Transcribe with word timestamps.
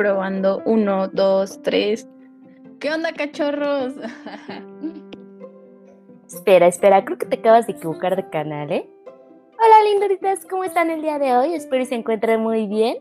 Probando. 0.00 0.62
Uno, 0.64 1.08
dos, 1.08 1.60
tres. 1.60 2.08
¿Qué 2.78 2.90
onda, 2.90 3.12
cachorros? 3.12 3.92
espera, 6.26 6.68
espera, 6.68 7.04
creo 7.04 7.18
que 7.18 7.26
te 7.26 7.36
acabas 7.36 7.66
de 7.66 7.74
equivocar 7.74 8.16
de 8.16 8.26
canal, 8.30 8.72
¿eh? 8.72 8.88
Hola, 9.04 9.90
lindoritas, 9.90 10.46
¿cómo 10.48 10.64
están 10.64 10.88
el 10.88 11.02
día 11.02 11.18
de 11.18 11.36
hoy? 11.36 11.52
Espero 11.52 11.82
que 11.82 11.90
se 11.90 11.96
encuentren 11.96 12.40
muy 12.40 12.66
bien. 12.66 12.96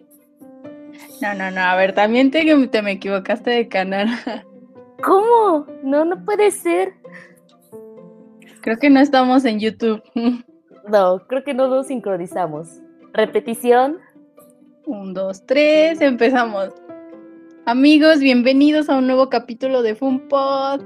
No, 1.21 1.33
no, 1.35 1.49
no, 1.51 1.61
a 1.61 1.77
ver, 1.77 1.95
también 1.95 2.31
te, 2.31 2.43
te 2.67 2.81
me 2.81 2.91
equivocaste 2.91 3.49
de 3.49 3.69
canal. 3.69 4.09
¿Cómo? 5.01 5.67
No, 5.81 6.03
no 6.03 6.25
puede 6.25 6.51
ser. 6.51 6.95
Creo 8.59 8.77
que 8.77 8.89
no 8.89 8.99
estamos 8.99 9.45
en 9.45 9.61
YouTube. 9.61 10.03
No, 10.85 11.19
creo 11.27 11.45
que 11.45 11.53
no 11.53 11.69
nos 11.69 11.87
sincronizamos. 11.87 12.81
Repetición. 13.13 13.99
Un, 14.85 15.13
dos, 15.13 15.45
tres, 15.45 16.01
empezamos. 16.01 16.73
Amigos, 17.69 18.17
bienvenidos 18.19 18.89
a 18.89 18.97
un 18.97 19.05
nuevo 19.05 19.29
capítulo 19.29 19.83
de 19.83 19.93
FunPod. 19.93 20.81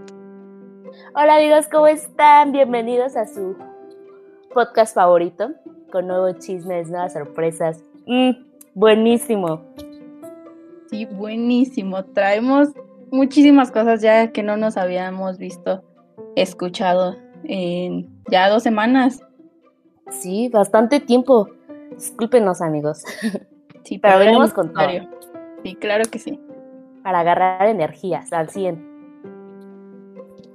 Hola 1.16 1.38
amigos, 1.38 1.70
¿cómo 1.72 1.88
están? 1.88 2.52
Bienvenidos 2.52 3.16
a 3.16 3.26
su 3.26 3.56
podcast 4.54 4.94
favorito, 4.94 5.52
con 5.94 6.08
nuevos 6.08 6.40
chismes, 6.40 6.90
nuevas 6.90 7.14
sorpresas. 7.14 7.82
Mm, 8.06 8.32
buenísimo. 8.73 9.62
Sí, 10.90 11.06
buenísimo. 11.06 12.04
Traemos 12.04 12.68
muchísimas 13.12 13.72
cosas 13.72 14.02
ya 14.02 14.34
que 14.34 14.44
no 14.44 14.58
nos 14.58 14.76
habíamos 14.76 15.38
visto, 15.38 15.86
escuchado 16.36 17.16
en 17.45 18.09
ya 18.30 18.50
dos 18.50 18.62
semanas. 18.62 19.22
Sí, 20.09 20.50
bastante 20.50 21.00
tiempo. 21.00 21.48
Discúlpenos, 21.92 22.62
amigos. 22.62 23.06
Sí, 23.86 24.00
pero, 24.00 24.20
venimos 24.20 24.53
con 24.53 24.73
todo. 24.73 24.88
Sí, 25.64 25.75
claro 25.75 26.03
que 26.12 26.20
sí. 26.20 26.40
Para 27.04 27.20
agarrar 27.20 27.68
energías 27.68 28.32
al 28.34 28.50
100. 28.50 28.94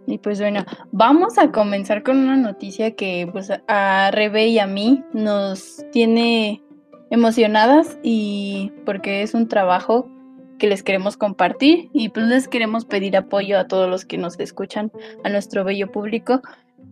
Y 0.07 0.17
pues 0.19 0.41
bueno, 0.41 0.65
vamos 0.91 1.37
a 1.37 1.53
comenzar 1.53 2.03
con 2.03 2.17
una 2.17 2.37
noticia 2.37 2.97
que 2.97 3.29
pues 3.31 3.53
a 3.69 4.11
Rebe 4.11 4.47
y 4.47 4.59
a 4.59 4.67
mí 4.67 5.05
nos 5.13 5.85
tiene 5.93 6.63
emocionadas 7.11 7.99
y 8.03 8.73
porque 8.87 9.23
es 9.23 9.35
un 9.35 9.49
trabajo 9.49 10.09
que 10.59 10.67
les 10.67 10.83
queremos 10.83 11.19
compartir 11.19 11.91
y 11.93 12.09
pues 12.09 12.27
les 12.27 12.49
queremos 12.49 12.87
pedir 12.87 13.17
apoyo 13.17 13.59
a 13.59 13.69
todos 13.69 13.89
los 13.89 14.05
que 14.05 14.17
nos 14.19 14.41
escuchan, 14.41 14.91
a 15.25 15.29
nuestro 15.29 15.63
bello 15.63 15.93
público. 15.93 16.41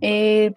Eh, 0.02 0.52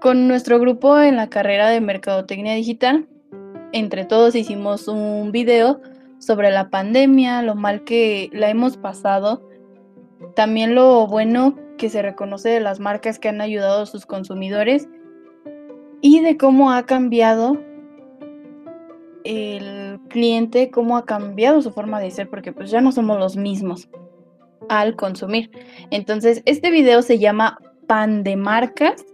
con 0.00 0.28
nuestro 0.28 0.58
grupo 0.58 1.00
en 1.00 1.16
la 1.16 1.30
carrera 1.30 1.70
de 1.70 1.80
Mercadotecnia 1.80 2.54
Digital, 2.54 3.08
entre 3.72 4.04
todos 4.04 4.34
hicimos 4.34 4.88
un 4.88 5.32
video 5.32 5.80
sobre 6.24 6.50
la 6.50 6.70
pandemia, 6.70 7.42
lo 7.42 7.54
mal 7.54 7.84
que 7.84 8.30
la 8.32 8.50
hemos 8.50 8.76
pasado, 8.76 9.48
también 10.34 10.74
lo 10.74 11.06
bueno 11.06 11.56
que 11.78 11.88
se 11.88 12.02
reconoce 12.02 12.48
de 12.48 12.60
las 12.60 12.80
marcas 12.80 13.18
que 13.18 13.28
han 13.28 13.40
ayudado 13.40 13.82
a 13.82 13.86
sus 13.86 14.06
consumidores 14.06 14.88
y 16.00 16.20
de 16.20 16.36
cómo 16.36 16.72
ha 16.72 16.84
cambiado 16.86 17.58
el 19.24 20.00
cliente, 20.08 20.70
cómo 20.70 20.96
ha 20.96 21.04
cambiado 21.04 21.62
su 21.62 21.70
forma 21.70 22.00
de 22.00 22.10
ser, 22.10 22.28
porque 22.28 22.52
pues 22.52 22.70
ya 22.70 22.80
no 22.80 22.92
somos 22.92 23.18
los 23.18 23.36
mismos 23.36 23.88
al 24.68 24.96
consumir. 24.96 25.50
Entonces, 25.90 26.42
este 26.46 26.70
video 26.70 27.02
se 27.02 27.18
llama 27.18 27.58
Pan 27.86 28.22
de 28.22 28.36
Marcas 28.36 29.04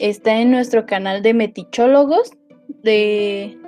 Está 0.00 0.40
en 0.40 0.50
nuestro 0.50 0.84
canal 0.84 1.22
de 1.22 1.32
Metichólogos. 1.32 2.30
De... 2.82 3.58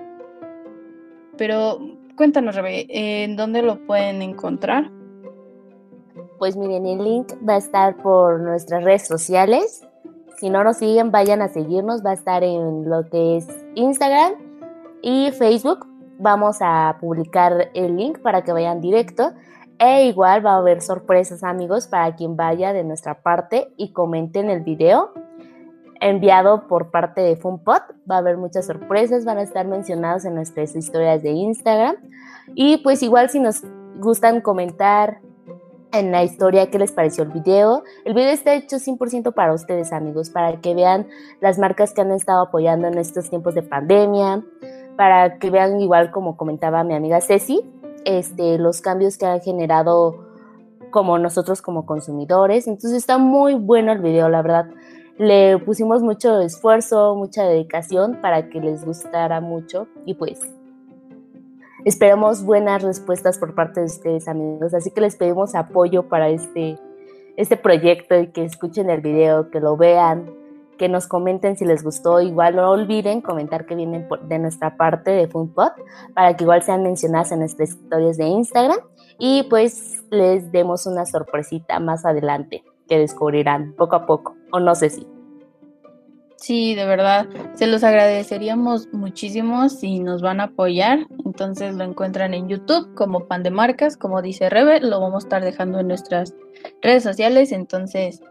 Pero 1.36 1.97
cuéntanos, 2.18 2.56
Rebe, 2.56 2.86
¿en 2.90 3.36
dónde 3.36 3.62
lo 3.62 3.86
pueden 3.86 4.20
encontrar? 4.22 4.90
Pues 6.38 6.56
miren, 6.56 6.84
el 6.84 7.02
link 7.02 7.32
va 7.48 7.54
a 7.54 7.58
estar 7.58 7.96
por 7.96 8.40
nuestras 8.40 8.82
redes 8.82 9.06
sociales. 9.06 9.86
Si 10.36 10.50
no 10.50 10.64
nos 10.64 10.78
siguen, 10.78 11.12
vayan 11.12 11.42
a 11.42 11.48
seguirnos. 11.48 12.04
Va 12.04 12.10
a 12.10 12.14
estar 12.14 12.42
en 12.42 12.90
lo 12.90 13.08
que 13.08 13.36
es 13.36 13.46
Instagram 13.76 14.34
y 15.00 15.30
Facebook. 15.30 15.86
Vamos 16.18 16.58
a 16.60 16.98
publicar 17.00 17.70
el 17.74 17.96
link 17.96 18.18
para 18.18 18.42
que 18.42 18.52
vayan 18.52 18.80
directo. 18.80 19.32
E 19.78 20.06
igual 20.06 20.44
va 20.44 20.54
a 20.54 20.58
haber 20.58 20.82
sorpresas, 20.82 21.44
amigos, 21.44 21.86
para 21.86 22.16
quien 22.16 22.36
vaya 22.36 22.72
de 22.72 22.82
nuestra 22.82 23.22
parte 23.22 23.72
y 23.76 23.92
comenten 23.92 24.50
el 24.50 24.60
video 24.62 25.12
enviado 26.00 26.66
por 26.68 26.90
parte 26.90 27.20
de 27.20 27.36
FunPod. 27.36 27.82
Va 28.10 28.16
a 28.16 28.18
haber 28.18 28.36
muchas 28.36 28.66
sorpresas, 28.66 29.24
van 29.24 29.38
a 29.38 29.42
estar 29.42 29.66
mencionados 29.66 30.24
en 30.24 30.34
nuestras 30.34 30.74
historias 30.74 31.22
de 31.22 31.30
Instagram. 31.30 31.96
Y 32.54 32.78
pues 32.78 33.02
igual 33.02 33.30
si 33.30 33.40
nos 33.40 33.62
gustan 33.98 34.40
comentar 34.40 35.20
en 35.92 36.12
la 36.12 36.22
historia 36.22 36.70
qué 36.70 36.78
les 36.78 36.92
pareció 36.92 37.24
el 37.24 37.30
video. 37.30 37.82
El 38.04 38.14
video 38.14 38.30
está 38.30 38.54
hecho 38.54 38.76
100% 38.76 39.32
para 39.32 39.54
ustedes 39.54 39.92
amigos, 39.92 40.30
para 40.30 40.60
que 40.60 40.74
vean 40.74 41.06
las 41.40 41.58
marcas 41.58 41.92
que 41.92 42.00
han 42.00 42.12
estado 42.12 42.42
apoyando 42.42 42.88
en 42.88 42.98
estos 42.98 43.30
tiempos 43.30 43.54
de 43.54 43.62
pandemia, 43.62 44.44
para 44.96 45.38
que 45.38 45.50
vean 45.50 45.80
igual 45.80 46.10
como 46.10 46.36
comentaba 46.36 46.84
mi 46.84 46.94
amiga 46.94 47.20
Ceci, 47.20 47.62
este, 48.04 48.58
los 48.58 48.80
cambios 48.80 49.16
que 49.16 49.26
han 49.26 49.40
generado 49.40 50.26
como 50.90 51.18
nosotros 51.18 51.62
como 51.62 51.86
consumidores. 51.86 52.66
Entonces 52.66 52.98
está 52.98 53.18
muy 53.18 53.54
bueno 53.54 53.92
el 53.92 54.00
video, 54.00 54.28
la 54.28 54.42
verdad 54.42 54.66
le 55.18 55.58
pusimos 55.58 56.00
mucho 56.00 56.40
esfuerzo, 56.40 57.16
mucha 57.16 57.44
dedicación 57.44 58.18
para 58.22 58.48
que 58.48 58.60
les 58.60 58.84
gustara 58.84 59.40
mucho 59.40 59.88
y 60.06 60.14
pues 60.14 60.40
esperamos 61.84 62.44
buenas 62.44 62.82
respuestas 62.82 63.38
por 63.38 63.54
parte 63.54 63.80
de 63.80 63.86
ustedes 63.86 64.28
amigos, 64.28 64.74
así 64.74 64.90
que 64.92 65.00
les 65.00 65.16
pedimos 65.16 65.56
apoyo 65.56 66.08
para 66.08 66.28
este, 66.28 66.78
este 67.36 67.56
proyecto 67.56 68.18
y 68.18 68.28
que 68.28 68.44
escuchen 68.44 68.90
el 68.90 69.00
video, 69.00 69.50
que 69.50 69.58
lo 69.58 69.76
vean, 69.76 70.30
que 70.78 70.88
nos 70.88 71.08
comenten 71.08 71.56
si 71.56 71.64
les 71.64 71.82
gustó, 71.82 72.20
igual 72.20 72.54
no 72.54 72.70
olviden 72.70 73.20
comentar 73.20 73.66
que 73.66 73.74
vienen 73.74 74.06
de 74.28 74.38
nuestra 74.38 74.76
parte 74.76 75.10
de 75.10 75.26
FunPod 75.26 75.72
para 76.14 76.36
que 76.36 76.44
igual 76.44 76.62
sean 76.62 76.84
mencionadas 76.84 77.32
en 77.32 77.40
nuestras 77.40 77.70
historias 77.70 78.16
de 78.16 78.26
Instagram. 78.26 78.78
Y 79.18 79.42
pues 79.50 80.04
les 80.12 80.52
demos 80.52 80.86
una 80.86 81.04
sorpresita 81.04 81.80
más 81.80 82.06
adelante 82.06 82.62
que 82.88 82.98
descubrirán 82.98 83.74
poco 83.74 83.96
a 83.96 84.06
poco, 84.06 84.36
o 84.50 84.60
no 84.60 84.74
sé 84.74 84.90
si. 84.90 85.06
Sí, 86.38 86.76
de 86.76 86.86
verdad, 86.86 87.26
se 87.54 87.66
los 87.66 87.82
agradeceríamos 87.82 88.88
muchísimo 88.92 89.68
si 89.68 89.98
nos 89.98 90.22
van 90.22 90.38
a 90.38 90.44
apoyar. 90.44 91.00
Entonces 91.24 91.74
lo 91.74 91.82
encuentran 91.82 92.32
en 92.32 92.48
YouTube 92.48 92.94
como 92.94 93.26
Pan 93.26 93.42
de 93.42 93.50
Marcas, 93.50 93.96
como 93.96 94.22
dice 94.22 94.48
Rebe, 94.48 94.80
lo 94.80 95.00
vamos 95.00 95.24
a 95.24 95.26
estar 95.26 95.44
dejando 95.44 95.80
en 95.80 95.88
nuestras 95.88 96.36
redes 96.80 97.02
sociales. 97.02 97.50
Entonces 97.50 98.22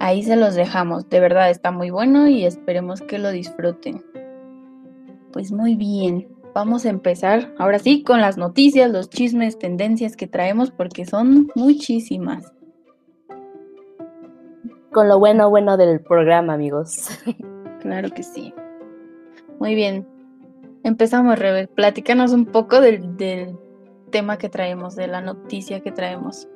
ahí 0.00 0.22
se 0.22 0.36
los 0.36 0.54
dejamos. 0.54 1.08
De 1.10 1.20
verdad 1.20 1.50
está 1.50 1.70
muy 1.70 1.90
bueno 1.90 2.28
y 2.28 2.46
esperemos 2.46 3.02
que 3.02 3.18
lo 3.18 3.30
disfruten. 3.30 4.02
Pues 5.30 5.52
muy 5.52 5.74
bien, 5.74 6.28
vamos 6.54 6.86
a 6.86 6.88
empezar 6.88 7.54
ahora 7.58 7.78
sí 7.78 8.02
con 8.02 8.22
las 8.22 8.38
noticias, 8.38 8.90
los 8.90 9.10
chismes, 9.10 9.58
tendencias 9.58 10.16
que 10.16 10.26
traemos 10.26 10.70
porque 10.70 11.04
son 11.04 11.50
muchísimas 11.54 12.54
con 14.98 15.06
lo 15.06 15.20
bueno, 15.20 15.48
bueno 15.48 15.76
del 15.76 16.00
programa, 16.00 16.54
amigos. 16.54 17.08
Claro 17.78 18.10
que 18.10 18.24
sí. 18.24 18.52
Muy 19.60 19.76
bien. 19.76 20.04
Empezamos, 20.82 21.38
Rebe. 21.38 21.68
Platícanos 21.68 22.32
un 22.32 22.46
poco 22.46 22.80
del, 22.80 23.16
tema 24.10 24.38
que 24.38 24.48
traemos, 24.48 24.96
de 24.96 25.06
la 25.06 25.20
noticia 25.20 25.78
que 25.78 25.92
traemos. 25.92 26.48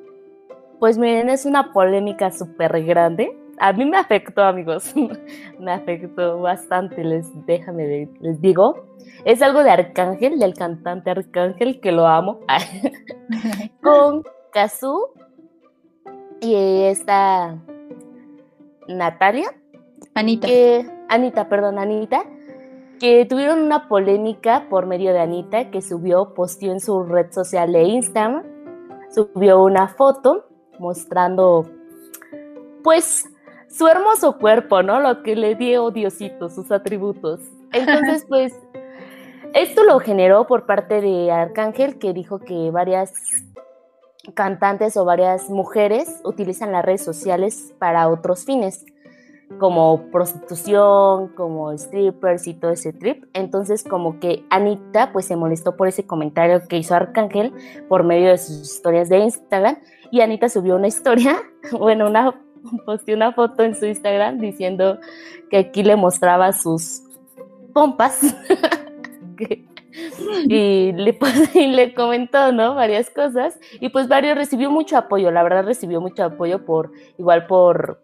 Pues 0.77 0.97
miren, 0.97 1.29
es 1.29 1.45
una 1.45 1.71
polémica 1.71 2.33
súper 2.33 2.83
grande. 2.83 3.33
A 3.59 3.71
mí 3.71 3.85
me 3.85 3.95
afectó, 3.95 4.43
amigos. 4.43 4.93
me 5.57 5.71
afectó 5.71 6.41
bastante, 6.41 7.01
les 7.01 7.25
déjame, 7.45 8.09
les 8.19 8.41
digo. 8.41 8.85
Es 9.23 9.41
algo 9.41 9.63
de 9.63 9.69
Arcángel, 9.69 10.37
del 10.37 10.53
cantante 10.53 11.11
Arcángel, 11.11 11.79
que 11.79 11.93
lo 11.93 12.07
amo. 12.07 12.41
Con 13.81 14.23
Kazú 14.51 15.07
y 16.41 16.55
esta 16.83 17.57
Natalia. 18.87 19.47
Anita. 20.15 20.47
Anita, 21.09 21.49
perdón, 21.49 21.79
Anita, 21.79 22.23
que 22.99 23.25
tuvieron 23.25 23.59
una 23.61 23.87
polémica 23.87 24.67
por 24.69 24.85
medio 24.85 25.13
de 25.13 25.19
Anita 25.19 25.69
que 25.69 25.81
subió, 25.81 26.33
posteó 26.33 26.71
en 26.71 26.79
su 26.79 27.03
red 27.03 27.31
social 27.31 27.71
de 27.71 27.83
Instagram, 27.83 28.43
subió 29.13 29.63
una 29.63 29.87
foto 29.87 30.47
mostrando, 30.79 31.69
pues, 32.83 33.29
su 33.69 33.87
hermoso 33.87 34.37
cuerpo, 34.37 34.83
¿no? 34.83 34.99
Lo 34.99 35.23
que 35.23 35.35
le 35.35 35.55
dio 35.55 35.91
Diosito, 35.91 36.49
sus 36.49 36.71
atributos. 36.71 37.41
Entonces, 37.71 38.25
pues, 38.27 38.53
esto 39.53 39.83
lo 39.83 39.99
generó 39.99 40.47
por 40.47 40.65
parte 40.65 41.01
de 41.01 41.31
Arcángel, 41.31 41.99
que 41.99 42.13
dijo 42.13 42.39
que 42.39 42.71
varias 42.71 43.13
cantantes 44.35 44.95
o 44.97 45.05
varias 45.05 45.49
mujeres 45.49 46.21
utilizan 46.23 46.71
las 46.71 46.85
redes 46.85 47.03
sociales 47.03 47.73
para 47.79 48.07
otros 48.09 48.45
fines. 48.45 48.85
como 49.59 50.09
prostitución, 50.09 51.27
como 51.35 51.77
strippers 51.77 52.47
y 52.47 52.55
todo 52.55 52.71
ese 52.71 52.91
trip. 52.91 53.25
Entonces 53.33 53.83
como 53.83 54.19
que 54.19 54.43
Anita 54.49 55.11
pues 55.11 55.27
se 55.27 55.35
molestó 55.35 55.75
por 55.75 55.87
ese 55.87 56.07
comentario 56.07 56.67
que 56.67 56.77
hizo 56.77 56.95
Arcángel 56.95 57.53
por 57.87 58.03
medio 58.03 58.29
de 58.29 58.39
sus 58.39 58.61
historias 58.61 59.09
de 59.09 59.19
Instagram 59.19 59.77
y 60.09 60.21
Anita 60.21 60.49
subió 60.49 60.75
una 60.75 60.87
historia, 60.87 61.35
bueno, 61.71 62.07
una 62.07 62.33
posteó 62.85 63.15
una 63.15 63.33
foto 63.33 63.63
en 63.63 63.75
su 63.75 63.85
Instagram 63.85 64.39
diciendo 64.39 64.99
que 65.49 65.57
aquí 65.57 65.83
le 65.83 65.95
mostraba 65.95 66.51
sus 66.53 67.03
pompas 67.73 68.19
y, 70.47 70.91
le, 70.91 71.17
y 71.53 71.67
le 71.67 71.93
comentó, 71.93 72.51
¿no? 72.51 72.75
Varias 72.75 73.09
cosas 73.09 73.59
y 73.79 73.89
pues 73.89 74.07
varios 74.07 74.37
recibió 74.37 74.71
mucho 74.71 74.97
apoyo, 74.97 75.31
la 75.31 75.43
verdad 75.43 75.65
recibió 75.65 76.01
mucho 76.01 76.23
apoyo 76.23 76.65
por 76.65 76.91
igual 77.17 77.47
por 77.47 78.01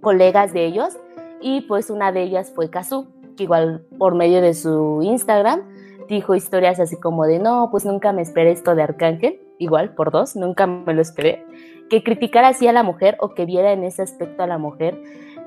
colegas 0.00 0.52
de 0.52 0.66
ellos 0.66 0.96
y 1.40 1.62
pues 1.62 1.90
una 1.90 2.12
de 2.12 2.22
ellas 2.22 2.52
fue 2.54 2.70
Kazu, 2.70 3.06
que 3.36 3.44
igual 3.44 3.84
por 3.98 4.14
medio 4.14 4.40
de 4.40 4.54
su 4.54 5.00
Instagram 5.02 5.62
dijo 6.08 6.34
historias 6.34 6.80
así 6.80 6.98
como 6.98 7.24
de 7.26 7.38
no, 7.38 7.68
pues 7.70 7.84
nunca 7.84 8.12
me 8.12 8.22
esperé 8.22 8.52
esto 8.52 8.74
de 8.74 8.82
Arcángel, 8.82 9.40
igual 9.58 9.94
por 9.94 10.10
dos, 10.10 10.36
nunca 10.36 10.66
me 10.66 10.94
lo 10.94 11.02
esperé, 11.02 11.44
que 11.88 12.02
criticara 12.02 12.48
así 12.48 12.66
a 12.68 12.72
la 12.72 12.82
mujer 12.82 13.16
o 13.20 13.34
que 13.34 13.46
viera 13.46 13.72
en 13.72 13.84
ese 13.84 14.02
aspecto 14.02 14.42
a 14.42 14.46
la 14.46 14.58
mujer, 14.58 15.00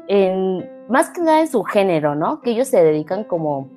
en, 0.07 0.69
más 0.89 1.09
que 1.09 1.21
nada 1.21 1.41
en 1.41 1.47
su 1.47 1.63
género, 1.63 2.15
¿no? 2.15 2.41
Que 2.41 2.51
ellos 2.51 2.67
se 2.67 2.83
dedican 2.83 3.23
como, 3.23 3.69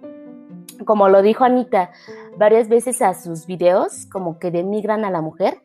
como 0.84 1.08
lo 1.08 1.22
dijo 1.22 1.44
Anita, 1.44 1.90
varias 2.36 2.68
veces 2.68 3.02
a 3.02 3.14
sus 3.14 3.46
videos, 3.46 4.06
como 4.06 4.38
que 4.38 4.50
denigran 4.50 5.04
a 5.04 5.10
la 5.10 5.20
mujer, 5.20 5.62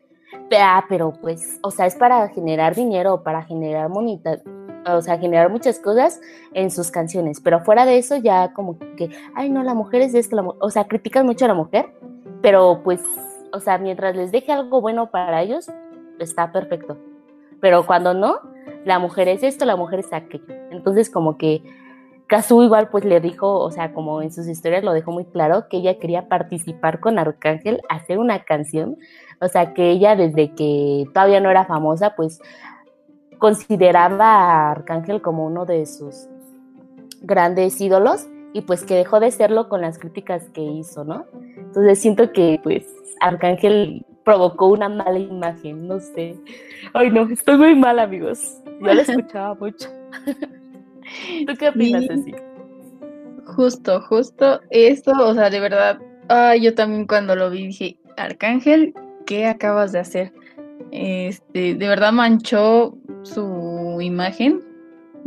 ah, 0.58 0.84
pero 0.88 1.12
pues, 1.20 1.58
o 1.62 1.70
sea, 1.70 1.86
es 1.86 1.94
para 1.94 2.28
generar 2.28 2.74
dinero, 2.74 3.22
para 3.22 3.42
generar 3.42 3.88
monita, 3.88 4.38
o 4.86 5.02
sea, 5.02 5.18
generar 5.18 5.50
muchas 5.50 5.78
cosas 5.78 6.20
en 6.52 6.70
sus 6.70 6.90
canciones, 6.90 7.40
pero 7.40 7.60
fuera 7.60 7.86
de 7.86 7.98
eso 7.98 8.16
ya 8.16 8.52
como 8.52 8.78
que, 8.96 9.10
ay 9.34 9.50
no, 9.50 9.62
la 9.62 9.74
mujer 9.74 10.02
es 10.02 10.14
esto, 10.14 10.36
la 10.36 10.42
o 10.42 10.70
sea, 10.70 10.86
critican 10.86 11.26
mucho 11.26 11.44
a 11.44 11.48
la 11.48 11.54
mujer, 11.54 11.92
pero 12.42 12.82
pues, 12.84 13.00
o 13.52 13.60
sea, 13.60 13.78
mientras 13.78 14.14
les 14.16 14.32
deje 14.32 14.52
algo 14.52 14.80
bueno 14.80 15.10
para 15.10 15.42
ellos, 15.42 15.70
está 16.18 16.52
perfecto. 16.52 16.96
Pero 17.60 17.86
cuando 17.86 18.14
no, 18.14 18.40
la 18.84 18.98
mujer 18.98 19.28
es 19.28 19.42
esto, 19.42 19.64
la 19.64 19.76
mujer 19.76 20.00
es 20.00 20.12
aquello. 20.12 20.44
Entonces 20.70 21.10
como 21.10 21.38
que 21.38 21.62
Kazu 22.26 22.62
igual 22.62 22.88
pues 22.88 23.04
le 23.04 23.20
dijo, 23.20 23.60
o 23.60 23.70
sea, 23.70 23.92
como 23.92 24.20
en 24.20 24.32
sus 24.32 24.48
historias 24.48 24.82
lo 24.82 24.92
dejó 24.92 25.12
muy 25.12 25.26
claro, 25.26 25.68
que 25.68 25.78
ella 25.78 25.98
quería 25.98 26.28
participar 26.28 26.98
con 27.00 27.18
Arcángel, 27.18 27.80
hacer 27.88 28.18
una 28.18 28.44
canción, 28.44 28.96
o 29.40 29.48
sea, 29.48 29.74
que 29.74 29.90
ella 29.90 30.16
desde 30.16 30.52
que 30.54 31.04
todavía 31.14 31.40
no 31.40 31.50
era 31.50 31.66
famosa, 31.66 32.16
pues 32.16 32.40
consideraba 33.38 34.26
a 34.26 34.70
Arcángel 34.72 35.22
como 35.22 35.46
uno 35.46 35.66
de 35.66 35.86
sus 35.86 36.26
grandes 37.20 37.80
ídolos 37.80 38.26
y 38.52 38.62
pues 38.62 38.84
que 38.84 38.94
dejó 38.94 39.20
de 39.20 39.30
serlo 39.30 39.68
con 39.68 39.82
las 39.82 39.98
críticas 39.98 40.48
que 40.50 40.62
hizo, 40.62 41.04
¿no? 41.04 41.26
Entonces 41.56 42.00
siento 42.00 42.32
que 42.32 42.58
pues 42.62 42.86
Arcángel 43.20 44.04
provocó 44.24 44.66
una 44.68 44.88
mala 44.88 45.18
imagen, 45.18 45.86
no 45.86 46.00
sé. 46.00 46.36
Ay 46.94 47.10
no, 47.10 47.28
estoy 47.28 47.56
muy 47.56 47.74
mal 47.74 47.98
amigos. 47.98 48.60
Yo 48.80 48.94
lo 48.94 49.00
escuchaba 49.02 49.54
mucho. 49.54 49.88
¿Tú 51.46 51.54
qué 51.58 51.68
opinas, 51.68 52.04
sí. 52.24 52.34
Justo, 53.46 54.00
justo 54.02 54.60
esto, 54.70 55.12
o 55.12 55.34
sea, 55.34 55.50
de 55.50 55.60
verdad, 55.60 55.98
ay, 56.28 56.62
yo 56.62 56.74
también 56.74 57.06
cuando 57.06 57.36
lo 57.36 57.48
vi 57.50 57.68
dije, 57.68 57.98
Arcángel, 58.16 58.92
¿qué 59.24 59.46
acabas 59.46 59.92
de 59.92 60.00
hacer? 60.00 60.32
Este, 60.90 61.74
de 61.74 61.88
verdad 61.88 62.12
manchó 62.12 62.96
su 63.22 63.98
imagen. 64.00 64.62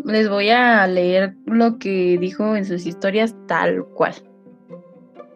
Les 0.06 0.30
voy 0.30 0.50
a 0.50 0.88
leer 0.88 1.36
lo 1.46 1.78
que 1.78 2.18
dijo 2.20 2.56
en 2.56 2.66
sus 2.66 2.86
historias 2.86 3.36
tal 3.48 3.86
cual. 3.96 4.14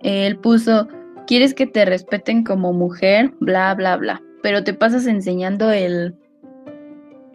Él 0.01 0.38
puso, 0.38 0.88
quieres 1.28 1.54
que 1.54 1.66
te 1.66 1.86
respeten 1.86 2.44
como 2.44 2.74
mujer, 2.74 3.34
bla, 3.39 3.74
bla, 3.75 3.98
bla, 3.98 4.22
pero 4.42 4.63
te 4.63 4.74
pasas 4.74 5.06
enseñando 5.06 5.72
el, 5.72 6.16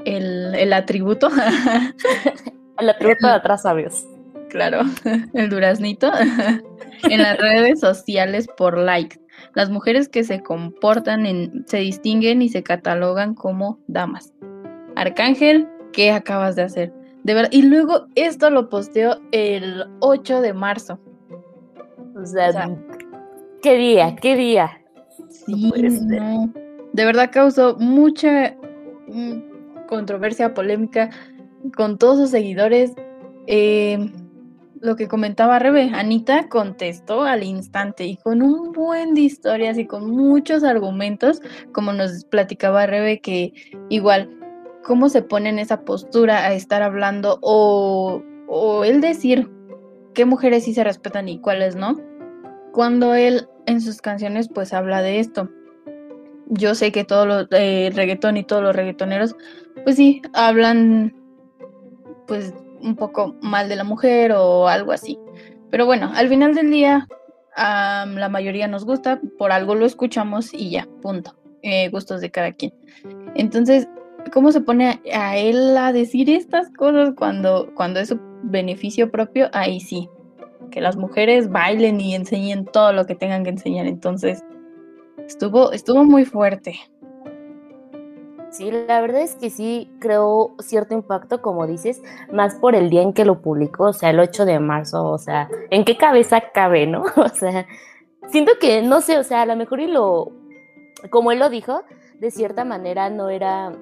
el, 0.05 0.55
el 0.55 0.73
atributo. 0.73 1.29
el 2.79 2.91
atributo 2.91 3.27
de 3.27 3.33
atrás, 3.33 3.63
sabios. 3.63 4.07
Claro, 4.49 4.81
el 5.35 5.49
duraznito. 5.49 6.11
en 7.03 7.23
las 7.23 7.39
redes 7.39 7.81
sociales 7.81 8.49
por 8.57 8.77
likes. 8.79 9.21
Las 9.55 9.71
mujeres 9.71 10.09
que 10.09 10.25
se 10.25 10.43
comportan 10.43 11.27
en, 11.27 11.65
se 11.67 11.79
distinguen 11.79 12.43
y 12.43 12.49
se 12.49 12.63
catalogan 12.63 13.35
como 13.35 13.79
damas. 13.87 14.33
Arcángel, 14.97 15.69
¿qué 15.93 16.11
acabas 16.11 16.57
de 16.57 16.63
hacer? 16.63 16.93
De 17.23 17.35
verdad. 17.35 17.51
Y 17.53 17.63
luego 17.63 18.07
esto 18.15 18.51
lo 18.51 18.69
posteó 18.69 19.21
el 19.33 19.85
8 20.01 20.41
de 20.41 20.53
marzo. 20.55 20.99
O 22.21 22.27
sea, 22.27 22.77
¿qué 23.63 23.77
día? 23.77 24.17
¿Qué 24.17 24.37
día? 24.37 24.81
Sí, 25.29 25.73
no. 26.03 26.53
De 26.93 27.05
verdad 27.05 27.31
causó 27.33 27.77
mucha 27.79 28.57
mm, 29.07 29.87
controversia, 29.87 30.55
polémica 30.55 31.11
con 31.77 31.99
todos 31.99 32.19
sus 32.19 32.31
seguidores. 32.31 32.93
Eh, 33.47 34.13
lo 34.81 34.97
que 34.97 35.09
comentaba 35.09 35.59
Rebe, 35.59 35.91
Anita 35.93 36.49
contestó 36.49 37.23
al 37.23 37.43
instante 37.43 38.05
y 38.05 38.17
con 38.17 38.43
un 38.43 38.73
buen 38.73 39.15
de 39.15 39.23
historias 39.23 39.77
y 39.79 39.87
con 39.87 40.11
muchos 40.11 40.63
argumentos, 40.63 41.41
como 41.73 41.93
nos 41.93 42.25
platicaba 42.25 42.87
Rebe, 42.87 43.21
que 43.21 43.53
igual, 43.89 44.31
cómo 44.85 45.09
se 45.09 45.23
pone 45.23 45.49
en 45.49 45.59
esa 45.59 45.85
postura 45.85 46.45
a 46.47 46.53
estar 46.53 46.83
hablando 46.83 47.39
o, 47.43 48.23
o 48.47 48.85
él 48.85 49.01
decir 49.01 49.51
qué 50.15 50.25
mujeres 50.25 50.65
sí 50.65 50.75
se 50.75 50.85
respetan 50.85 51.29
y 51.29 51.41
cuáles 51.41 51.77
no, 51.77 52.01
cuando 52.73 53.15
él 53.15 53.49
en 53.67 53.81
sus 53.81 54.01
canciones 54.01 54.49
pues 54.49 54.73
habla 54.73 55.03
de 55.03 55.21
esto. 55.21 55.49
Yo 56.47 56.75
sé 56.75 56.93
que 56.93 57.05
todos 57.05 57.27
los 57.27 57.47
eh, 57.51 57.91
reggaetón 57.95 58.39
y 58.39 58.45
todos 58.45 58.63
los 58.63 58.75
reggaetoneros 58.75 59.37
pues 59.85 59.97
sí 59.97 60.23
hablan 60.33 61.15
pues 62.29 62.55
un 62.81 62.95
poco 62.95 63.35
mal 63.43 63.69
de 63.69 63.75
la 63.75 63.85
mujer 63.85 64.33
o 64.33 64.69
algo 64.69 64.93
así. 64.93 65.19
Pero 65.71 65.87
bueno, 65.87 66.13
al 66.15 66.29
final 66.29 66.55
del 66.55 66.71
día 66.71 67.09
la 67.57 68.29
mayoría 68.31 68.69
nos 68.69 68.85
gusta, 68.85 69.21
por 69.37 69.51
algo 69.51 69.75
lo 69.75 69.85
escuchamos 69.85 70.55
y 70.55 70.71
ya, 70.71 70.87
punto. 71.03 71.35
Eh, 71.63 71.89
gustos 71.89 72.21
de 72.21 72.31
cada 72.31 72.53
quien. 72.53 72.73
Entonces, 73.35 73.89
¿cómo 74.33 74.53
se 74.53 74.61
pone 74.61 75.01
a, 75.13 75.37
él 75.37 75.77
a 75.77 75.93
decir 75.93 76.31
estas 76.31 76.71
cosas 76.71 77.15
cuando, 77.17 77.73
cuando 77.75 77.99
es 77.99 78.09
su 78.09 78.21
beneficio 78.45 79.11
propio? 79.11 79.49
Ahí 79.53 79.81
sí, 79.81 80.09
que 80.71 80.81
las 80.81 80.97
mujeres 80.97 81.51
bailen 81.51 82.01
y 82.01 82.15
enseñen 82.15 82.65
todo 82.65 82.93
lo 82.93 83.07
que 83.07 83.17
tengan 83.17 83.43
que 83.43 83.51
enseñar. 83.51 83.87
Entonces, 83.87 84.45
estuvo, 85.27 85.73
estuvo 85.73 86.05
muy 86.05 86.25
fuerte. 86.25 86.79
Sí, 88.51 88.71
la 88.71 89.01
verdad 89.01 89.23
es 89.23 89.35
que 89.35 89.51
sí 89.51 89.91
creo 89.99 90.55
cierto 90.59 90.95
impacto, 90.95 91.43
como 91.43 91.67
dices, 91.67 92.03
más 92.33 92.55
por 92.55 92.75
el 92.75 92.89
día 92.89 93.03
en 93.03 93.13
que 93.13 93.25
lo 93.25 93.43
publicó, 93.43 93.85
o 93.85 93.93
sea, 93.93 94.11
el 94.11 94.21
8 94.21 94.47
de 94.47 94.59
marzo, 94.59 95.07
o 95.07 95.19
sea, 95.19 95.49
¿en 95.71 95.85
qué 95.85 95.97
cabeza 95.97 96.43
cabe, 96.53 96.87
no? 96.87 97.05
O 97.17 97.29
sea, 97.29 97.67
siento 98.31 98.53
que, 98.59 98.83
no 98.83 99.01
sé, 99.01 99.19
o 99.19 99.23
sea, 99.23 99.43
a 99.43 99.47
lo 99.47 99.55
mejor 99.55 99.81
y 99.81 99.87
lo, 99.87 100.33
como 101.11 101.31
él 101.31 101.39
lo 101.39 101.51
dijo, 101.51 101.83
de 102.21 102.31
cierta 102.31 102.65
manera 102.65 103.11
no 103.11 103.29
era 103.29 103.73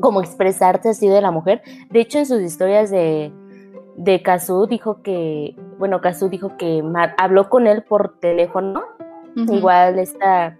como 0.00 0.20
expresarte 0.20 0.90
así 0.90 1.08
de 1.08 1.20
la 1.20 1.32
mujer. 1.32 1.62
De 1.90 2.00
hecho, 2.00 2.18
en 2.18 2.26
sus 2.26 2.40
historias 2.40 2.90
de, 2.90 3.32
de 3.96 4.22
Kazu 4.22 4.66
dijo 4.66 5.02
que, 5.02 5.56
bueno, 5.78 6.00
Kazu 6.00 6.28
dijo 6.28 6.56
que 6.56 6.82
habló 7.18 7.48
con 7.48 7.66
él 7.66 7.82
por 7.82 8.18
teléfono, 8.20 8.82
igual 9.34 9.98
esta 9.98 10.58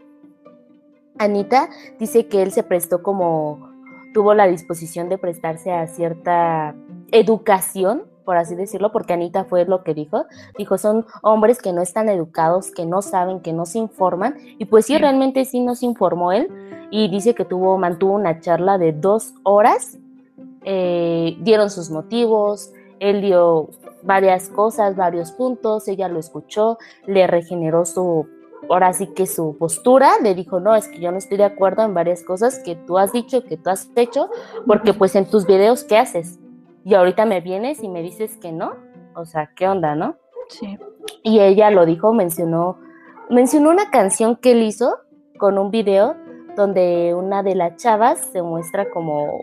Anita 1.21 1.69
dice 1.99 2.27
que 2.27 2.43
él 2.43 2.51
se 2.51 2.63
prestó 2.63 3.03
como, 3.03 3.71
tuvo 4.15 4.33
la 4.33 4.47
disposición 4.47 5.11
de 5.11 5.19
prestarse 5.19 5.71
a 5.71 5.87
cierta 5.87 6.75
educación, 7.13 8.05
por 8.25 8.39
así 8.39 8.55
decirlo, 8.55 8.91
porque 8.91 9.13
Anita 9.13 9.45
fue 9.45 9.67
lo 9.67 9.85
que 9.85 9.93
dijo. 9.93 10.25
Dijo, 10.57 10.79
son 10.79 11.05
hombres 11.23 11.61
que 11.61 11.75
no 11.75 11.83
están 11.83 12.09
educados, 12.09 12.71
que 12.71 12.87
no 12.87 13.03
saben, 13.03 13.41
que 13.41 13.53
no 13.53 13.67
se 13.67 13.79
informan. 13.79 14.37
Y 14.59 14.65
pues 14.65 14.87
sí, 14.87 14.97
realmente 14.97 15.45
sí 15.45 15.61
nos 15.61 15.83
informó 15.83 16.33
él. 16.33 16.49
Y 16.91 17.09
dice 17.11 17.35
que 17.35 17.45
tuvo, 17.45 17.77
mantuvo 17.77 18.15
una 18.15 18.41
charla 18.41 18.79
de 18.79 18.93
dos 18.93 19.35
horas. 19.43 19.99
Eh, 20.65 21.37
dieron 21.41 21.69
sus 21.69 21.91
motivos, 21.91 22.73
él 22.99 23.21
dio 23.21 23.69
varias 24.03 24.49
cosas, 24.49 24.97
varios 24.97 25.33
puntos, 25.33 25.87
ella 25.87 26.09
lo 26.09 26.19
escuchó, 26.19 26.79
le 27.07 27.27
regeneró 27.27 27.85
su 27.85 28.27
ahora 28.69 28.93
sí 28.93 29.09
que 29.09 29.27
su 29.27 29.57
postura 29.59 30.11
le 30.23 30.35
dijo, 30.35 30.61
no, 30.61 30.75
es 30.75 30.89
que 30.89 31.01
yo 31.01 31.11
no 31.11 31.19
estoy 31.19 31.39
de 31.39 31.45
acuerdo 31.45 31.83
en 31.83 31.95
varias 31.95 32.23
cosas 32.23 32.61
que 32.65 32.77
tú 32.77 32.99
has 32.99 33.13
dicho, 33.13 33.45
que 33.45 33.57
tú 33.57 33.71
has 33.71 33.91
hecho, 33.97 34.31
porque 34.67 34.95
pues 34.95 35.15
en 35.17 35.27
tus 35.27 35.47
videos, 35.47 35.85
¿qué 35.85 35.97
haces? 35.97 36.39
Y 36.85 36.95
ahorita 36.95 37.27
me 37.27 37.41
vienes 37.41 37.83
y 37.83 37.89
me 37.89 38.03
dices 38.03 38.37
que 38.37 38.53
no, 38.53 38.75
o 39.15 39.25
sea, 39.25 39.51
¿qué 39.55 39.69
onda, 39.69 39.95
no? 39.95 40.17
Sí. 40.49 40.79
Y 41.23 41.41
ella 41.41 41.71
lo 41.71 41.87
dijo, 41.87 42.13
mencionó, 42.13 42.79
mencionó 43.29 43.71
una 43.71 43.91
canción 43.91 44.37
que 44.37 44.53
él 44.53 44.63
hizo 44.63 44.99
con 45.39 45.59
un 45.59 45.71
video 45.71 46.17
donde 46.57 47.15
una 47.15 47.43
de 47.43 47.55
las 47.55 47.77
chavas 47.77 48.21
se 48.33 48.43
muestra 48.43 48.91
como, 48.91 49.43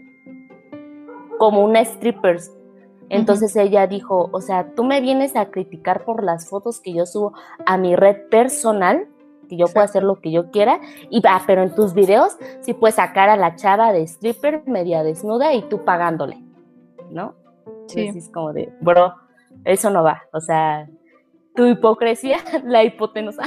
como 1.37 1.63
una 1.63 1.81
stripper. 1.81 2.39
Entonces 3.09 3.55
ella 3.55 3.87
dijo, 3.87 4.29
o 4.31 4.41
sea, 4.41 4.73
tú 4.75 4.83
me 4.83 5.01
vienes 5.01 5.35
a 5.35 5.49
criticar 5.49 6.03
por 6.03 6.23
las 6.23 6.49
fotos 6.49 6.81
que 6.81 6.93
yo 6.93 7.05
subo 7.05 7.33
a 7.65 7.77
mi 7.77 7.95
red 7.95 8.27
personal, 8.29 9.07
que 9.47 9.57
yo 9.57 9.67
puedo 9.67 9.85
hacer 9.85 10.03
lo 10.03 10.19
que 10.19 10.31
yo 10.31 10.51
quiera, 10.51 10.81
y 11.09 11.21
va, 11.21 11.41
pero 11.47 11.63
en 11.63 11.73
tus 11.73 11.93
videos 11.93 12.37
sí 12.61 12.73
puedes 12.73 12.95
sacar 12.95 13.29
a 13.29 13.37
la 13.37 13.55
chava 13.55 13.93
de 13.93 14.03
stripper 14.03 14.63
media 14.65 15.03
desnuda 15.03 15.53
y 15.53 15.61
tú 15.63 15.85
pagándole, 15.85 16.37
¿no? 17.09 17.33
Sí. 17.87 18.07
es 18.07 18.29
como 18.29 18.51
de, 18.51 18.69
bro, 18.81 19.15
eso 19.63 19.89
no 19.89 20.03
va, 20.03 20.23
o 20.33 20.41
sea, 20.41 20.89
tu 21.55 21.65
hipocresía, 21.65 22.39
la 22.65 22.83
hipotenusa, 22.83 23.43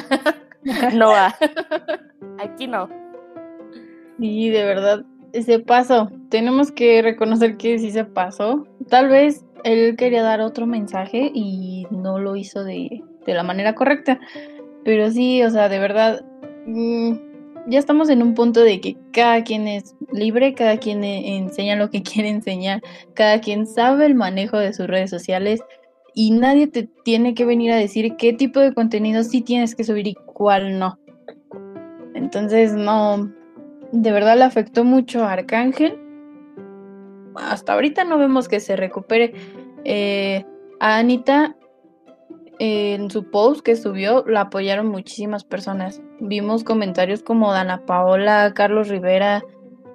no 0.95 1.11
va, 1.11 1.35
aquí 2.39 2.67
no. 2.67 2.89
Y 4.19 4.51
de 4.51 4.65
verdad, 4.65 5.05
ese 5.33 5.59
paso, 5.61 6.11
tenemos 6.29 6.71
que 6.73 7.03
reconocer 7.03 7.57
que 7.57 7.79
sí 7.79 7.91
se 7.91 8.05
pasó. 8.05 8.67
Tal 8.89 9.09
vez 9.09 9.45
él 9.65 9.97
quería 9.97 10.23
dar 10.23 10.41
otro 10.41 10.67
mensaje 10.67 11.31
y 11.35 11.87
no 11.91 12.19
lo 12.19 12.37
hizo 12.37 12.65
de, 12.65 13.03
la 13.27 13.43
manera 13.43 13.75
correcta. 13.75 14.19
Pero 14.85 15.11
sí, 15.11 15.43
o 15.43 15.51
sea, 15.51 15.69
de 15.69 15.79
verdad, 15.79 16.25
mm, 16.67 17.13
ya 17.67 17.79
estamos 17.79 18.09
en 18.09 18.23
un 18.23 18.35
punto 18.35 18.61
de 18.61 18.81
que 18.81 18.97
cada 19.13 19.45
quien 19.45 19.69
es 19.69 19.95
libre, 20.13 20.55
cada 20.55 20.79
quien 20.79 21.05
e, 21.05 21.37
enseña 21.37 21.77
lo 21.77 21.91
que 21.91 22.03
quiere 22.03 22.29
enseñar, 22.29 22.83
cada 23.15 23.41
quien 23.41 23.67
sabe 23.67 24.07
el 24.07 24.15
manejo 24.15 24.59
de 24.59 24.73
sus 24.73 24.87
redes 24.87 25.11
sociales 25.11 25.61
y 26.15 26.33
nadie 26.33 26.67
te 26.67 26.89
tiene 27.05 27.35
que 27.35 27.45
venir 27.45 27.73
a 27.73 27.77
decir 27.77 28.17
qué 28.17 28.33
tipo 28.33 28.59
de 28.61 28.75
contenido 28.75 29.23
sí 29.23 29.43
tienes 29.43 29.75
que 29.75 29.85
subir 29.85 30.09
y 30.09 30.15
cuál 30.15 30.79
no. 30.79 30.99
Entonces, 32.15 32.73
no, 32.73 33.31
de 33.93 34.13
verdad 34.13 34.37
le 34.37 34.45
afectó 34.45 34.85
mucho 34.85 35.25
a 35.25 35.33
Arcángel. 35.33 35.99
Hasta 37.35 37.75
ahorita 37.75 38.05
no 38.05 38.19
vemos 38.19 38.49
que 38.49 38.61
se 38.61 38.77
recupere. 38.77 39.35
Eh, 39.85 40.45
a 40.81 40.99
Anita, 40.99 41.57
en 42.59 43.11
su 43.11 43.31
post 43.31 43.63
que 43.63 43.77
subió, 43.77 44.25
la 44.27 44.43
apoyaron 44.43 44.89
muchísimas 44.89 45.45
personas. 45.45 46.03
Vimos 46.21 46.65
comentarios 46.65 47.23
como 47.23 47.53
Dana 47.53 47.87
Paola, 47.87 48.53
Carlos 48.55 48.89
Rivera, 48.89 49.43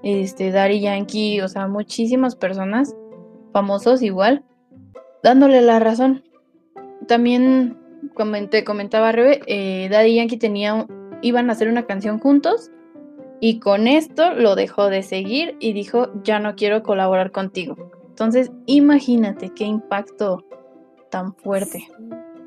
este, 0.04 0.52
Dari 0.52 0.82
Yankee, 0.82 1.42
o 1.42 1.48
sea, 1.48 1.68
muchísimas 1.68 2.36
personas, 2.36 2.96
famosos 3.54 4.02
igual, 4.02 4.44
dándole 5.24 5.62
la 5.62 5.80
razón. 5.80 6.24
También 7.08 7.78
comenté, 8.14 8.64
comentaba 8.64 9.12
Rebe, 9.12 9.42
eh, 9.48 9.88
Daddy 9.90 10.16
Yankee 10.16 10.38
tenía, 10.38 10.88
iban 11.22 11.50
a 11.50 11.54
hacer 11.54 11.68
una 11.68 11.86
canción 11.86 12.20
juntos 12.20 12.72
y 13.40 13.60
con 13.60 13.88
esto 13.88 14.34
lo 14.34 14.56
dejó 14.56 14.90
de 14.90 15.04
seguir 15.04 15.56
y 15.60 15.74
dijo, 15.74 16.10
ya 16.24 16.40
no 16.40 16.56
quiero 16.56 16.84
colaborar 16.84 17.32
contigo. 17.32 17.76
Entonces, 18.10 18.52
imagínate 18.66 19.50
qué 19.54 19.66
impacto 19.66 20.44
tan 21.10 21.36
fuerte. 21.36 21.88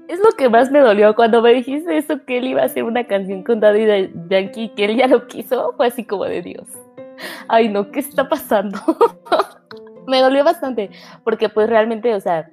Es 0.08 0.18
lo 0.20 0.30
que 0.36 0.48
más 0.48 0.70
me 0.70 0.80
dolió 0.80 1.14
cuando 1.14 1.42
me 1.42 1.52
dijiste 1.52 1.98
eso, 1.98 2.24
que 2.24 2.38
él 2.38 2.46
iba 2.46 2.62
a 2.62 2.66
hacer 2.66 2.84
una 2.84 3.06
canción 3.06 3.42
con 3.42 3.60
Daddy 3.60 4.10
Yankee, 4.30 4.70
que 4.74 4.86
él 4.86 4.96
ya 4.96 5.06
lo 5.06 5.26
quiso, 5.26 5.74
fue 5.76 5.88
así 5.88 6.04
como 6.04 6.24
de 6.24 6.40
Dios. 6.40 6.66
Ay, 7.48 7.68
no, 7.68 7.90
¿qué 7.90 8.00
está 8.00 8.28
pasando? 8.28 8.78
me 10.06 10.20
dolió 10.20 10.42
bastante, 10.42 10.90
porque 11.24 11.50
pues 11.50 11.68
realmente, 11.68 12.14
o 12.14 12.20
sea, 12.20 12.50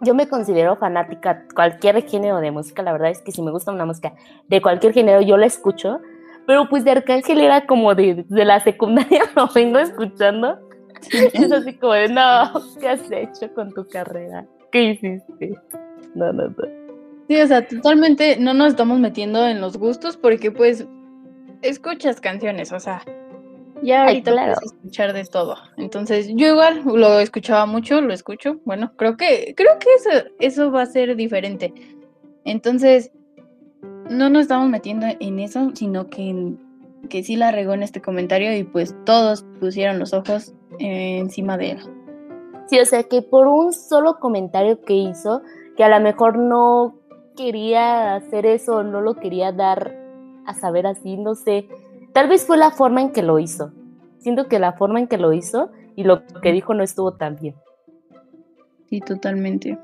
yo 0.00 0.14
me 0.14 0.28
considero 0.28 0.76
fanática 0.76 1.44
cualquier 1.54 2.02
género 2.06 2.38
de 2.40 2.52
música, 2.52 2.82
la 2.82 2.92
verdad 2.92 3.10
es 3.10 3.22
que 3.22 3.32
si 3.32 3.42
me 3.42 3.50
gusta 3.50 3.72
una 3.72 3.86
música 3.86 4.14
de 4.46 4.62
cualquier 4.62 4.92
género, 4.92 5.20
yo 5.22 5.36
la 5.36 5.46
escucho, 5.46 6.00
pero 6.46 6.68
pues 6.68 6.84
de 6.84 6.92
Arcángel 6.92 7.40
era 7.40 7.66
como 7.66 7.94
de, 7.94 8.24
de 8.28 8.44
la 8.44 8.60
secundaria, 8.60 9.22
lo 9.36 9.48
vengo 9.54 9.78
escuchando. 9.78 10.58
Es 11.10 11.52
así 11.52 11.74
como 11.74 11.92
de, 11.92 12.08
no, 12.08 12.52
¿qué 12.80 12.88
has 12.88 13.10
hecho 13.10 13.52
con 13.54 13.72
tu 13.72 13.86
carrera? 13.86 14.46
¿Qué 14.72 14.90
hiciste? 14.90 15.58
No, 16.14 16.32
no, 16.32 16.48
no. 16.48 16.54
Sí, 17.28 17.40
o 17.40 17.46
sea, 17.46 17.66
totalmente 17.66 18.36
no 18.38 18.54
nos 18.54 18.68
estamos 18.68 18.98
metiendo 19.00 19.46
en 19.46 19.60
los 19.60 19.76
gustos 19.76 20.16
porque 20.16 20.50
pues 20.52 20.86
escuchas 21.62 22.20
canciones, 22.20 22.72
o 22.72 22.78
sea, 22.78 23.02
ya 23.82 24.04
ahorita 24.04 24.32
puedes 24.32 24.62
escuchar 24.62 25.12
de 25.12 25.24
todo. 25.24 25.56
Entonces, 25.76 26.28
yo 26.34 26.48
igual 26.48 26.82
lo 26.84 27.20
escuchaba 27.20 27.66
mucho, 27.66 28.00
lo 28.00 28.12
escucho. 28.12 28.60
Bueno, 28.64 28.92
creo 28.96 29.16
que 29.16 29.54
creo 29.56 29.78
que 29.78 29.88
eso 29.96 30.28
eso 30.38 30.70
va 30.70 30.82
a 30.82 30.86
ser 30.86 31.16
diferente. 31.16 31.74
Entonces, 32.44 33.10
no 34.10 34.30
nos 34.30 34.42
estamos 34.42 34.68
metiendo 34.68 35.06
en 35.20 35.38
eso, 35.38 35.70
sino 35.74 36.08
que, 36.08 36.54
que 37.08 37.22
sí 37.22 37.36
la 37.36 37.50
regó 37.50 37.74
en 37.74 37.82
este 37.82 38.00
comentario 38.00 38.56
y 38.56 38.64
pues 38.64 38.94
todos 39.04 39.44
pusieron 39.60 39.98
los 39.98 40.12
ojos 40.12 40.54
encima 40.78 41.56
de 41.56 41.72
él. 41.72 41.78
Sí, 42.68 42.80
o 42.80 42.84
sea 42.84 43.04
que 43.04 43.22
por 43.22 43.46
un 43.46 43.72
solo 43.72 44.18
comentario 44.18 44.80
que 44.82 44.94
hizo, 44.94 45.42
que 45.76 45.84
a 45.84 45.88
lo 45.88 46.00
mejor 46.00 46.38
no 46.38 46.96
quería 47.36 48.16
hacer 48.16 48.46
eso, 48.46 48.82
no 48.82 49.00
lo 49.00 49.14
quería 49.14 49.52
dar 49.52 49.96
a 50.46 50.54
saber 50.54 50.86
así, 50.86 51.16
no 51.16 51.34
sé. 51.34 51.68
Tal 52.12 52.28
vez 52.28 52.46
fue 52.46 52.56
la 52.56 52.70
forma 52.70 53.02
en 53.02 53.12
que 53.12 53.22
lo 53.22 53.38
hizo. 53.38 53.72
Siento 54.18 54.48
que 54.48 54.58
la 54.58 54.72
forma 54.72 54.98
en 54.98 55.06
que 55.06 55.18
lo 55.18 55.32
hizo 55.32 55.70
y 55.94 56.04
lo 56.04 56.22
que 56.42 56.52
dijo 56.52 56.74
no 56.74 56.82
estuvo 56.82 57.14
tan 57.14 57.36
bien. 57.36 57.54
Sí, 58.88 59.00
totalmente 59.00 59.78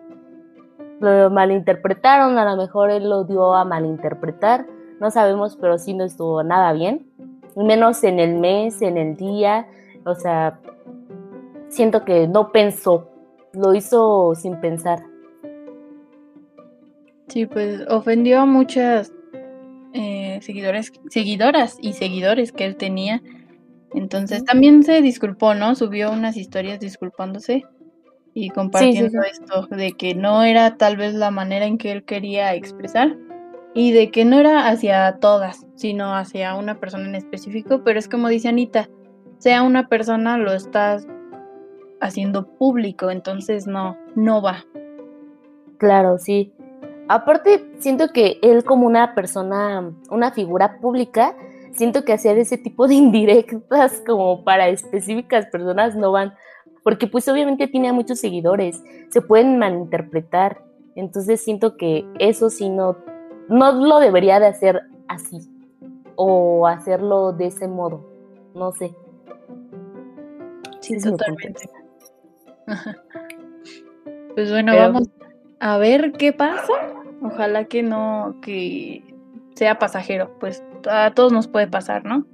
lo 1.02 1.30
malinterpretaron, 1.30 2.38
a 2.38 2.44
lo 2.44 2.56
mejor 2.56 2.90
él 2.90 3.08
lo 3.08 3.24
dio 3.24 3.54
a 3.54 3.64
malinterpretar, 3.64 4.66
no 5.00 5.10
sabemos, 5.10 5.56
pero 5.56 5.78
sí 5.78 5.94
no 5.94 6.04
estuvo 6.04 6.42
nada 6.42 6.72
bien, 6.72 7.10
menos 7.56 8.04
en 8.04 8.20
el 8.20 8.38
mes, 8.38 8.80
en 8.82 8.96
el 8.96 9.16
día, 9.16 9.66
o 10.04 10.14
sea, 10.14 10.60
siento 11.68 12.04
que 12.04 12.28
no 12.28 12.52
pensó, 12.52 13.10
lo 13.52 13.74
hizo 13.74 14.34
sin 14.34 14.60
pensar. 14.60 15.00
Sí, 17.28 17.46
pues 17.46 17.82
ofendió 17.88 18.40
a 18.40 18.46
muchas 18.46 19.12
eh, 19.94 20.38
seguidores, 20.42 20.92
seguidoras 21.08 21.78
y 21.80 21.94
seguidores 21.94 22.52
que 22.52 22.64
él 22.64 22.76
tenía. 22.76 23.22
Entonces 23.94 24.44
también 24.44 24.82
se 24.82 25.00
disculpó, 25.02 25.54
¿no? 25.54 25.74
Subió 25.74 26.12
unas 26.12 26.36
historias 26.36 26.78
disculpándose 26.78 27.64
y 28.34 28.50
compartiendo 28.50 29.22
esto 29.22 29.66
de 29.70 29.92
que 29.92 30.14
no 30.14 30.42
era 30.42 30.76
tal 30.76 30.96
vez 30.96 31.14
la 31.14 31.30
manera 31.30 31.66
en 31.66 31.78
que 31.78 31.92
él 31.92 32.04
quería 32.04 32.54
expresar 32.54 33.16
y 33.74 33.92
de 33.92 34.10
que 34.10 34.24
no 34.24 34.38
era 34.38 34.68
hacia 34.68 35.18
todas, 35.20 35.66
sino 35.74 36.14
hacia 36.14 36.54
una 36.54 36.78
persona 36.78 37.06
en 37.06 37.14
específico, 37.14 37.82
pero 37.84 37.98
es 37.98 38.08
como 38.08 38.28
dice 38.28 38.48
Anita, 38.48 38.88
sea 39.38 39.62
una 39.62 39.88
persona 39.88 40.36
lo 40.38 40.52
estás 40.52 41.06
haciendo 42.00 42.46
público, 42.46 43.10
entonces 43.10 43.66
no, 43.66 43.96
no 44.14 44.42
va. 44.42 44.64
Claro, 45.78 46.18
sí. 46.18 46.52
Aparte, 47.08 47.64
siento 47.78 48.08
que 48.08 48.38
él 48.42 48.64
como 48.64 48.86
una 48.86 49.14
persona, 49.14 49.92
una 50.10 50.32
figura 50.32 50.78
pública, 50.80 51.36
siento 51.72 52.04
que 52.04 52.12
hacer 52.12 52.38
ese 52.38 52.58
tipo 52.58 52.86
de 52.86 52.94
indirectas 52.94 54.02
como 54.06 54.44
para 54.44 54.68
específicas 54.68 55.46
personas 55.46 55.96
no 55.96 56.12
van 56.12 56.34
porque 56.82 57.06
pues 57.06 57.28
obviamente 57.28 57.68
tiene 57.68 57.92
muchos 57.92 58.18
seguidores, 58.18 58.82
se 59.10 59.22
pueden 59.22 59.58
malinterpretar, 59.58 60.62
entonces 60.94 61.40
siento 61.40 61.76
que 61.76 62.04
eso 62.18 62.50
sí 62.50 62.68
no, 62.68 62.96
no 63.48 63.72
lo 63.72 63.98
debería 64.00 64.40
de 64.40 64.46
hacer 64.46 64.82
así 65.08 65.40
o 66.16 66.66
hacerlo 66.66 67.32
de 67.32 67.46
ese 67.46 67.68
modo, 67.68 68.04
no 68.54 68.72
sé. 68.72 68.94
Sí, 70.80 70.98
totalmente. 70.98 71.70
pues 74.34 74.50
bueno, 74.50 74.76
vamos 74.76 75.08
a 75.60 75.78
ver 75.78 76.12
qué 76.12 76.32
pasa. 76.32 76.72
Ojalá 77.22 77.66
que 77.66 77.84
no, 77.84 78.36
que 78.42 79.14
sea 79.54 79.78
pasajero, 79.78 80.36
pues 80.40 80.62
a 80.90 81.12
todos 81.14 81.32
nos 81.32 81.46
puede 81.46 81.68
pasar, 81.68 82.04
¿no? 82.04 82.26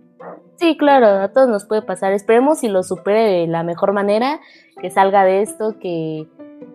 Sí, 0.59 0.77
claro, 0.77 1.07
a 1.07 1.29
todos 1.29 1.49
nos 1.49 1.65
puede 1.65 1.83
pasar. 1.83 2.12
Esperemos 2.12 2.59
si 2.59 2.69
lo 2.69 2.83
supere 2.83 3.23
de 3.23 3.47
la 3.47 3.62
mejor 3.62 3.93
manera, 3.93 4.41
que 4.81 4.91
salga 4.91 5.25
de 5.25 5.43
esto, 5.43 5.79
que 5.79 6.27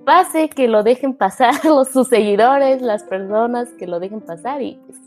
pase, 0.06 0.50
que 0.50 0.70
lo 0.70 0.84
dejen 0.84 1.14
pasar 1.14 1.54
los, 1.66 1.90
sus 1.90 2.08
seguidores, 2.08 2.82
las 2.82 3.04
personas, 3.04 3.70
que 3.78 3.88
lo 3.88 4.00
dejen 4.00 4.22
pasar 4.22 4.62
y 4.62 4.80
pues 4.86 5.00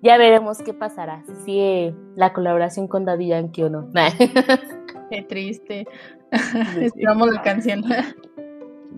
ya 0.00 0.16
veremos 0.16 0.58
qué 0.62 0.74
pasará, 0.74 1.22
si 1.26 1.34
sigue 1.44 1.94
la 2.16 2.32
colaboración 2.32 2.88
con 2.88 3.04
Daddy 3.04 3.28
Yankee 3.28 3.62
o 3.62 3.70
no. 3.70 3.88
Qué 5.10 5.22
triste. 5.22 5.86
Esperamos 6.80 7.30
la 7.30 7.42
canción. 7.42 7.84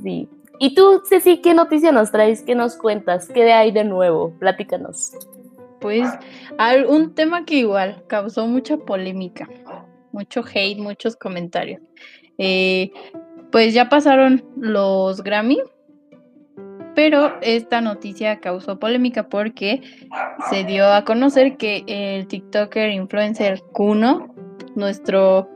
Sí. 0.03 0.29
¿Y 0.61 0.75
tú, 0.75 1.03
Ceci, 1.07 1.43
qué 1.43 1.53
noticia 1.53 1.91
nos 1.91 2.13
traes? 2.13 2.43
¿Qué 2.43 2.55
nos 2.55 2.77
cuentas? 2.77 3.29
¿Qué 3.29 3.53
hay 3.53 3.73
de 3.73 3.83
nuevo? 3.83 4.33
Platícanos 4.39 5.13
pues 5.85 6.09
un 6.89 7.15
tema 7.15 7.45
que 7.45 7.57
igual 7.57 8.05
causó 8.07 8.47
mucha 8.47 8.79
polémica, 8.79 9.47
mucho 10.13 10.43
hate, 10.43 10.79
muchos 10.79 11.15
comentarios. 11.15 11.83
Eh, 12.39 12.91
pues 13.53 13.75
ya 13.75 13.91
pasaron 13.91 14.43
los 14.57 15.23
Grammy, 15.23 15.59
pero 16.95 17.35
esta 17.43 17.83
noticia 17.83 18.41
causó 18.41 18.79
polémica 18.79 19.29
porque 19.29 19.83
se 20.49 20.65
dio 20.65 20.91
a 20.91 21.05
conocer 21.05 21.59
que 21.59 21.85
el 21.87 22.29
TikToker 22.29 22.91
influencer 22.91 23.61
Kuno, 23.75 24.35
nuestro 24.75 25.51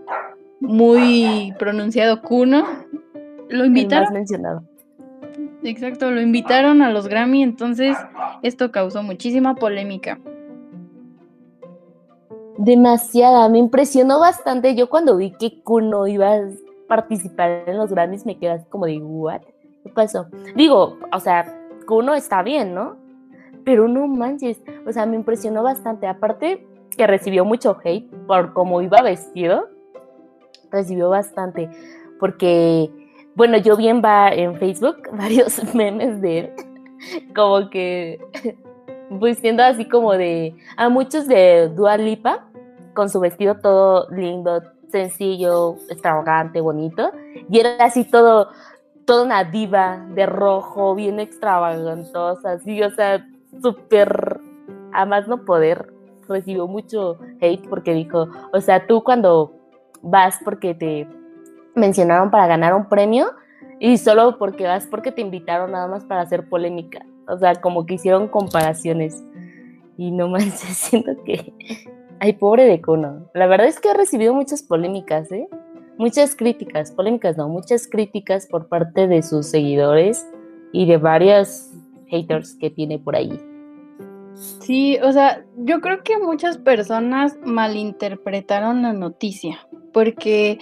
muy 0.61 1.55
pronunciado 1.59 2.21
Kuno, 2.21 2.67
lo 3.49 3.65
invitaron. 3.65 4.13
mencionado. 4.13 4.68
Exacto, 5.63 6.11
lo 6.11 6.21
invitaron 6.21 6.83
a 6.83 6.91
los 6.91 7.09
Grammy, 7.09 7.43
entonces 7.43 7.97
esto 8.43 8.71
causó 8.71 9.03
muchísima 9.03 9.55
polémica. 9.55 10.19
Demasiada, 12.59 13.49
me 13.49 13.59
impresionó 13.59 14.19
bastante. 14.19 14.75
Yo 14.75 14.89
cuando 14.89 15.17
vi 15.17 15.31
que 15.31 15.63
Kuno 15.63 16.07
iba 16.09 16.35
a 16.35 16.41
participar 16.89 17.65
en 17.67 17.77
los 17.77 17.91
Grammys 17.91 18.27
me 18.27 18.37
quedé 18.37 18.65
como 18.69 18.87
de, 18.87 19.01
¿what? 19.01 19.43
¿Qué 19.85 19.91
pasó? 19.91 20.27
Digo, 20.57 20.99
o 21.13 21.21
sea, 21.21 21.55
Kuno 21.87 22.15
está 22.15 22.43
bien, 22.43 22.75
¿no? 22.75 22.97
Pero 23.65 23.87
no 23.87 24.09
manches, 24.09 24.61
o 24.87 24.93
sea, 24.93 25.07
me 25.07 25.15
impresionó 25.17 25.63
bastante. 25.63 26.09
Aparte 26.09 26.67
que 26.97 27.07
recibió 27.07 27.45
mucho 27.45 27.77
hate 27.85 28.11
por 28.27 28.53
cómo 28.55 28.83
iba 28.83 29.03
vestido, 29.03 29.69
recibió 30.71 31.11
bastante. 31.11 31.71
Porque, 32.19 32.91
bueno, 33.35 33.57
yo 33.59 33.77
vi 33.77 33.89
en, 33.89 34.03
en 34.05 34.57
Facebook 34.59 34.97
varios 35.13 35.63
memes 35.75 36.21
de 36.21 36.39
él, 36.39 36.51
como 37.35 37.71
que 37.71 38.19
pues 39.19 39.39
siendo 39.39 39.63
así 39.63 39.87
como 39.87 40.13
de 40.13 40.55
a 40.77 40.89
muchos 40.89 41.27
de 41.27 41.69
Dua 41.75 41.97
Lipa 41.97 42.45
con 42.95 43.09
su 43.09 43.21
vestido 43.21 43.57
todo 43.57 44.09
lindo, 44.11 44.61
sencillo, 44.89 45.77
extravagante, 45.89 46.61
bonito, 46.61 47.13
y 47.49 47.61
era 47.61 47.77
así 47.85 48.05
todo 48.05 48.49
toda 49.09 49.25
una 49.25 49.43
diva 49.43 50.05
de 50.15 50.27
rojo, 50.27 50.95
bien 50.95 51.19
extravagantosa, 51.19 52.53
así, 52.53 52.83
o 52.83 52.91
sea, 52.91 53.27
súper 53.63 54.39
a 54.93 55.07
más 55.07 55.27
no 55.27 55.47
poder, 55.47 55.91
recibió 56.29 56.67
mucho 56.67 57.19
hate 57.41 57.67
porque 57.71 57.95
dijo, 57.95 58.29
o 58.53 58.61
sea, 58.61 58.87
tú 58.87 59.03
cuando 59.03 59.55
vas 60.03 60.39
porque 60.45 60.75
te 60.75 61.09
mencionaron 61.79 62.31
para 62.31 62.47
ganar 62.47 62.75
un 62.75 62.89
premio 62.89 63.31
y 63.81 63.99
solo 63.99 64.39
porque 64.39 64.65
vas 64.65 64.87
porque 64.87 65.13
te 65.13 65.21
invitaron 65.21 65.73
nada 65.73 65.87
más 65.87 66.05
para 66.05 66.21
hacer 66.21 66.49
polémica. 66.49 67.05
O 67.29 67.39
sea, 67.39 67.55
como 67.57 67.87
que 67.87 67.95
hicieron 67.95 68.29
comparaciones. 68.29 69.23
Y 69.97 70.11
no 70.11 70.29
más, 70.29 70.45
siento 70.45 71.13
que... 71.25 71.53
Ay, 72.21 72.33
pobre 72.33 72.65
de 72.65 72.81
Kuno. 72.83 73.31
La 73.35 73.47
verdad 73.47 73.69
es 73.69 73.79
que 73.79 73.91
ha 73.91 73.95
recibido 73.95 74.35
muchas 74.35 74.63
polémicas, 74.63 75.31
¿eh? 75.31 75.49
Muchas 75.99 76.37
críticas, 76.37 76.93
polémicas 76.93 77.37
no, 77.37 77.49
muchas 77.49 77.89
críticas 77.89 78.47
por 78.47 78.69
parte 78.69 79.09
de 79.09 79.23
sus 79.23 79.47
seguidores 79.47 80.29
y 80.73 80.87
de 80.87 80.97
varias 80.97 81.73
haters 82.07 82.55
que 82.55 82.71
tiene 82.71 82.99
por 82.99 83.17
ahí. 83.17 83.41
Sí, 84.61 84.97
o 85.03 85.11
sea, 85.11 85.45
yo 85.57 85.81
creo 85.81 86.03
que 86.05 86.19
muchas 86.19 86.59
personas 86.59 87.37
malinterpretaron 87.45 88.83
la 88.83 88.93
noticia, 88.93 89.59
porque 89.93 90.59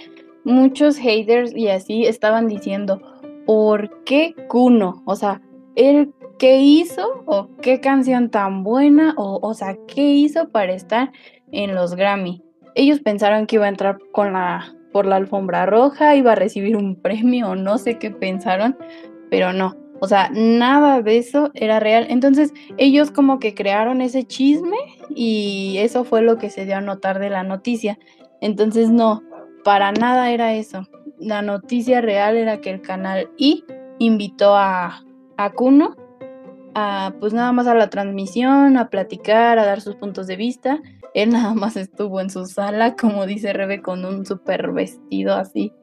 muchos 0.47 0.97
haters 0.97 1.53
y 1.55 1.67
así 1.67 2.05
estaban 2.05 2.47
diciendo, 2.47 3.01
¿por 3.45 4.03
qué 4.03 4.33
Kuno? 4.47 5.03
O 5.05 5.15
sea, 5.15 5.41
él 5.75 6.13
qué 6.39 6.57
hizo 6.61 7.23
o 7.25 7.49
qué 7.61 7.79
canción 7.79 8.29
tan 8.29 8.63
buena 8.63 9.13
o, 9.17 9.39
o 9.41 9.53
sea, 9.53 9.77
qué 9.87 10.13
hizo 10.13 10.49
para 10.49 10.73
estar 10.73 11.11
en 11.51 11.75
los 11.75 11.95
Grammy. 11.95 12.43
Ellos 12.75 12.99
pensaron 12.99 13.45
que 13.45 13.57
iba 13.57 13.65
a 13.65 13.69
entrar 13.69 13.97
con 14.11 14.33
la 14.33 14.73
por 14.91 15.05
la 15.05 15.17
alfombra 15.17 15.65
roja, 15.65 16.15
iba 16.15 16.31
a 16.31 16.35
recibir 16.35 16.75
un 16.75 16.95
premio 16.95 17.49
o 17.49 17.55
no 17.55 17.77
sé 17.77 17.99
qué 17.99 18.09
pensaron, 18.09 18.77
pero 19.29 19.53
no. 19.53 19.75
O 19.99 20.07
sea, 20.07 20.31
nada 20.33 21.01
de 21.01 21.17
eso 21.17 21.51
era 21.53 21.79
real. 21.79 22.07
Entonces, 22.09 22.53
ellos 22.77 23.11
como 23.11 23.39
que 23.39 23.53
crearon 23.53 24.01
ese 24.01 24.23
chisme 24.23 24.77
y 25.09 25.77
eso 25.79 26.03
fue 26.03 26.21
lo 26.21 26.37
que 26.37 26.49
se 26.49 26.65
dio 26.65 26.77
a 26.77 26.81
notar 26.81 27.19
de 27.19 27.29
la 27.29 27.43
noticia. 27.43 27.99
Entonces, 28.41 28.89
no, 28.89 29.23
para 29.67 29.91
nada 29.91 30.31
era 30.31 30.53
eso. 30.53 30.87
La 31.19 31.41
noticia 31.41 31.99
real 31.99 32.37
era 32.37 32.61
que 32.61 32.69
el 32.69 32.81
canal 32.81 33.29
I 33.35 33.65
invitó 33.99 34.55
a, 34.55 35.03
a 35.35 35.49
Kuno 35.51 35.93
a, 36.73 37.13
pues 37.19 37.33
nada 37.33 37.51
más 37.51 37.67
a 37.67 37.73
la 37.73 37.89
transmisión, 37.89 38.77
a 38.77 38.89
platicar, 38.89 39.59
a 39.59 39.65
dar 39.65 39.81
sus 39.81 39.95
puntos 39.95 40.25
de 40.27 40.37
vista. 40.37 40.79
Él 41.13 41.31
nada 41.31 41.53
más 41.53 41.75
estuvo 41.75 42.21
en 42.21 42.29
su 42.29 42.45
sala, 42.45 42.95
como 42.95 43.25
dice 43.25 43.51
Rebe, 43.51 43.81
con 43.81 44.05
un 44.05 44.25
super 44.25 44.71
vestido 44.71 45.35
así 45.35 45.73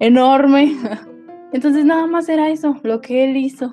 enorme. 0.00 0.76
Entonces 1.52 1.84
nada 1.84 2.08
más 2.08 2.28
era 2.28 2.48
eso, 2.48 2.80
lo 2.82 3.00
que 3.00 3.22
él 3.22 3.36
hizo. 3.36 3.72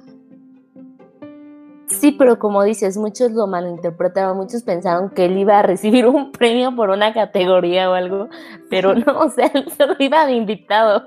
Sí, 1.88 2.12
pero 2.12 2.38
como 2.38 2.64
dices, 2.64 2.98
muchos 2.98 3.32
lo 3.32 3.48
malinterpretaron, 3.48 4.38
muchos 4.38 4.64
pensaron 4.64 5.10
que 5.10 5.26
él 5.26 5.38
iba 5.38 5.60
a 5.60 5.62
recibir 5.62 6.06
un 6.06 6.32
premio 6.34 6.76
por 6.76 6.90
una 6.90 7.14
categoría 7.14 7.90
o 7.90 7.94
algo, 7.94 8.28
pero 8.70 8.94
no, 8.94 9.20
o 9.20 9.30
sea, 9.30 9.50
él 9.54 9.72
solo 9.78 9.96
iba 10.00 10.26
de 10.26 10.34
invitado. 10.34 11.06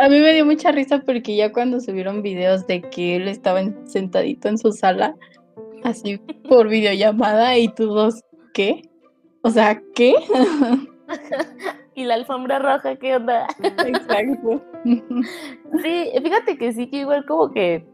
A 0.00 0.08
mí 0.08 0.20
me 0.20 0.32
dio 0.32 0.44
mucha 0.44 0.72
risa 0.72 1.02
porque 1.04 1.36
ya 1.36 1.52
cuando 1.52 1.80
subieron 1.80 2.22
videos 2.22 2.66
de 2.66 2.82
que 2.82 3.16
él 3.16 3.28
estaba 3.28 3.60
sentadito 3.84 4.48
en 4.48 4.58
su 4.58 4.72
sala, 4.72 5.14
así 5.84 6.18
por 6.48 6.68
videollamada, 6.68 7.56
y 7.58 7.68
tú 7.68 7.86
dos, 7.86 8.22
¿qué? 8.54 8.82
O 9.42 9.50
sea, 9.50 9.80
¿qué? 9.94 10.14
y 11.94 12.04
la 12.04 12.14
alfombra 12.14 12.58
roja, 12.58 12.96
¿qué 12.96 13.16
onda? 13.16 13.46
Exacto. 13.62 14.62
Sí, 14.84 16.10
fíjate 16.22 16.56
que 16.58 16.72
sí, 16.72 16.88
que 16.88 16.98
igual 16.98 17.24
como 17.26 17.50
que 17.50 17.86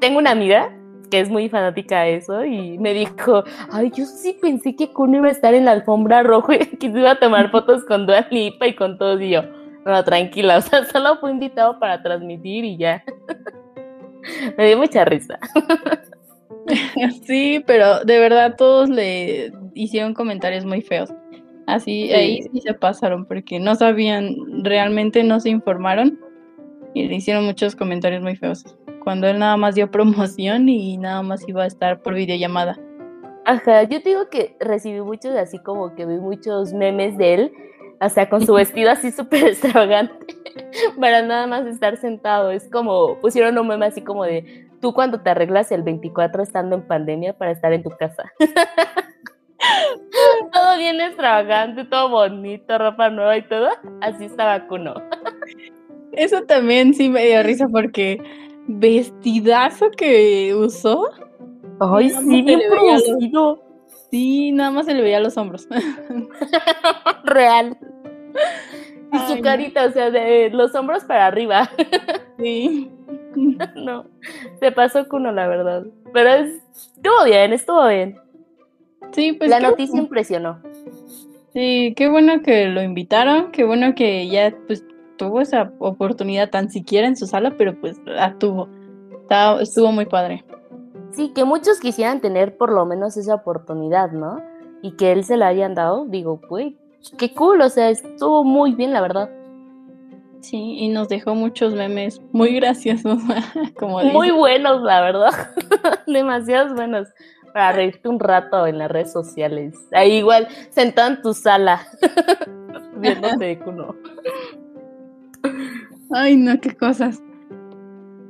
tengo 0.00 0.18
una 0.18 0.30
amiga 0.30 0.76
que 1.10 1.20
es 1.20 1.28
muy 1.28 1.48
fanática 1.48 2.02
de 2.02 2.16
eso 2.16 2.44
y 2.44 2.78
me 2.78 2.94
dijo, 2.94 3.44
ay, 3.70 3.90
yo 3.94 4.06
sí 4.06 4.36
pensé 4.40 4.74
que 4.76 4.92
Kuno 4.92 5.18
iba 5.18 5.28
a 5.28 5.32
estar 5.32 5.54
en 5.54 5.64
la 5.66 5.72
alfombra 5.72 6.22
roja 6.22 6.54
y 6.54 6.76
que 6.76 6.90
se 6.90 6.98
iba 6.98 7.12
a 7.12 7.18
tomar 7.18 7.50
fotos 7.52 7.84
con 7.84 8.06
Dua 8.06 8.26
Lipa 8.30 8.66
y 8.68 8.74
con 8.74 8.96
todos 8.96 9.20
y 9.20 9.30
yo, 9.30 9.42
no, 9.84 10.04
tranquila, 10.04 10.56
o 10.58 10.60
sea, 10.60 10.84
solo 10.86 11.18
fue 11.18 11.30
invitado 11.30 11.78
para 11.78 12.02
transmitir 12.02 12.64
y 12.64 12.76
ya. 12.76 13.04
Me 14.56 14.66
dio 14.66 14.78
mucha 14.78 15.04
risa. 15.04 15.38
Sí, 17.24 17.62
pero 17.66 18.04
de 18.04 18.18
verdad 18.18 18.54
todos 18.56 18.90
le 18.90 19.50
hicieron 19.74 20.12
comentarios 20.12 20.64
muy 20.64 20.82
feos. 20.82 21.10
Así, 21.66 22.12
ahí 22.12 22.42
sí 22.52 22.60
se 22.60 22.74
pasaron 22.74 23.24
porque 23.24 23.58
no 23.58 23.74
sabían, 23.74 24.34
realmente 24.62 25.22
no 25.22 25.40
se 25.40 25.50
informaron 25.50 26.18
y 26.94 27.06
le 27.06 27.14
hicieron 27.14 27.44
muchos 27.44 27.76
comentarios 27.76 28.22
muy 28.22 28.36
feos. 28.36 28.64
Cuando 29.02 29.26
él 29.26 29.38
nada 29.38 29.56
más 29.56 29.74
dio 29.74 29.90
promoción 29.90 30.68
y 30.68 30.96
nada 30.98 31.22
más 31.22 31.46
iba 31.48 31.64
a 31.64 31.66
estar 31.66 32.02
por 32.02 32.14
videollamada. 32.14 32.78
Ajá, 33.44 33.82
yo 33.84 34.02
te 34.02 34.10
digo 34.10 34.28
que 34.28 34.56
recibí 34.60 35.00
muchos 35.00 35.34
así 35.34 35.58
como 35.58 35.94
que 35.94 36.06
vi 36.06 36.18
muchos 36.18 36.72
memes 36.72 37.16
de 37.16 37.34
él 37.34 37.52
o 38.00 38.08
sea, 38.08 38.28
con 38.28 38.44
su 38.44 38.54
vestido 38.54 38.90
así 38.90 39.10
súper 39.10 39.44
extravagante, 39.44 40.36
para 41.00 41.22
nada 41.22 41.46
más 41.46 41.66
estar 41.66 41.96
sentado. 41.98 42.50
Es 42.50 42.68
como, 42.70 43.18
pusieron 43.20 43.58
un 43.58 43.68
meme 43.68 43.86
así 43.86 44.02
como 44.02 44.24
de, 44.24 44.68
tú 44.80 44.94
cuando 44.94 45.20
te 45.20 45.30
arreglas 45.30 45.70
el 45.72 45.82
24 45.82 46.42
estando 46.42 46.76
en 46.76 46.86
pandemia 46.86 47.34
para 47.34 47.52
estar 47.52 47.72
en 47.72 47.82
tu 47.82 47.90
casa. 47.90 48.32
todo 50.52 50.78
bien 50.78 51.00
extravagante, 51.00 51.84
todo 51.84 52.08
bonito, 52.08 52.78
ropa 52.78 53.10
nueva 53.10 53.36
y 53.36 53.42
todo. 53.42 53.68
Así 54.00 54.24
estaba 54.24 54.66
Kuno. 54.66 54.94
Eso 56.12 56.42
también 56.42 56.94
sí 56.94 57.08
me 57.08 57.24
dio 57.26 57.42
risa 57.42 57.68
porque 57.68 58.20
vestidazo 58.78 59.90
que 59.90 60.54
usó. 60.54 61.08
Ay, 61.80 62.10
sí, 62.10 62.42
bien 62.42 62.60
producido. 62.68 63.62
Sí, 64.10 64.52
nada 64.52 64.70
más 64.70 64.86
se 64.86 64.94
le 64.94 65.02
veía 65.02 65.20
los 65.20 65.36
hombros. 65.36 65.68
Real. 67.24 67.76
Y 69.12 69.18
su 69.18 69.40
carita, 69.40 69.86
o 69.86 69.90
sea, 69.90 70.10
de 70.10 70.50
los 70.50 70.74
hombros 70.74 71.04
para 71.04 71.26
arriba. 71.26 71.70
Sí. 72.38 72.90
No, 73.76 74.06
se 74.60 74.72
pasó 74.72 75.06
con 75.06 75.20
uno, 75.20 75.32
la 75.32 75.46
verdad. 75.46 75.84
Pero 76.14 76.30
estuvo 76.30 77.24
bien, 77.26 77.52
estuvo 77.52 77.86
bien. 77.86 78.18
Sí, 79.12 79.34
pues. 79.34 79.50
La 79.50 79.60
noticia 79.60 79.98
impresionó. 80.00 80.58
Sí, 81.52 81.92
qué 81.96 82.08
bueno 82.08 82.40
que 82.42 82.66
lo 82.68 82.82
invitaron, 82.82 83.52
qué 83.52 83.64
bueno 83.64 83.94
que 83.94 84.26
ya 84.28 84.54
pues 84.66 84.84
tuvo 85.20 85.42
esa 85.42 85.70
oportunidad 85.78 86.48
tan 86.48 86.70
siquiera 86.70 87.06
en 87.06 87.14
su 87.14 87.26
sala, 87.26 87.54
pero 87.58 87.78
pues 87.78 88.00
la 88.06 88.38
tuvo. 88.38 88.70
estuvo 89.60 89.92
muy 89.92 90.06
padre. 90.06 90.42
Sí, 91.10 91.32
que 91.34 91.44
muchos 91.44 91.78
quisieran 91.78 92.22
tener 92.22 92.56
por 92.56 92.72
lo 92.72 92.86
menos 92.86 93.18
esa 93.18 93.34
oportunidad, 93.34 94.12
¿no? 94.12 94.40
Y 94.80 94.92
que 94.92 95.12
él 95.12 95.24
se 95.24 95.36
la 95.36 95.48
hayan 95.48 95.74
dado, 95.74 96.06
digo, 96.06 96.40
pues, 96.48 96.72
qué 97.18 97.34
cool, 97.34 97.60
o 97.60 97.68
sea, 97.68 97.90
estuvo 97.90 98.44
muy 98.44 98.74
bien, 98.74 98.94
la 98.94 99.02
verdad. 99.02 99.28
Sí, 100.40 100.76
y 100.78 100.88
nos 100.88 101.10
dejó 101.10 101.34
muchos 101.34 101.74
memes 101.74 102.22
muy 102.32 102.54
graciosos, 102.54 103.18
como 103.78 104.02
Muy 104.04 104.30
buenos, 104.30 104.80
la 104.80 105.02
verdad. 105.02 105.32
Demasiados 106.06 106.74
buenos. 106.74 107.08
Para 107.52 107.72
reírte 107.72 108.08
un 108.08 108.20
rato 108.20 108.66
en 108.66 108.78
las 108.78 108.90
redes 108.90 109.12
sociales. 109.12 109.74
Ahí 109.92 110.12
igual, 110.12 110.48
sentado 110.70 111.10
en 111.10 111.20
tu 111.20 111.34
sala. 111.34 111.86
Viéndote 112.96 113.58
cuno. 113.58 113.94
Ay, 116.10 116.36
no, 116.36 116.60
qué 116.60 116.76
cosas. 116.76 117.22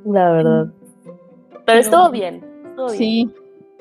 La 0.05 0.31
verdad. 0.31 0.67
Pero 1.65 1.79
estuvo 1.79 2.09
bien. 2.11 2.45
Sí. 2.89 3.29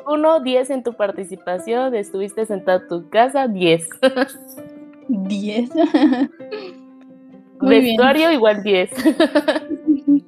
Uno, 0.07 0.41
diez 0.41 0.71
en 0.71 0.83
tu 0.83 0.95
participación, 0.95 1.95
estuviste 1.95 2.47
sentado 2.47 2.81
en 2.81 2.89
tu 2.89 3.11
casa, 3.11 3.49
diez. 3.49 3.89
Diez. 5.09 5.71
Vestuario 7.61 8.33
igual 8.33 8.63
10. 8.63 8.91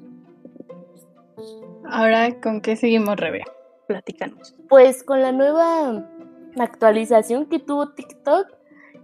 Ahora, 1.84 2.40
¿con 2.40 2.60
qué 2.60 2.76
seguimos, 2.76 3.16
Rebe? 3.16 3.44
Platícanos. 3.86 4.54
Pues 4.68 5.02
con 5.02 5.20
la 5.20 5.32
nueva 5.32 6.06
actualización 6.58 7.46
que 7.46 7.58
tuvo 7.58 7.90
TikTok, 7.90 8.46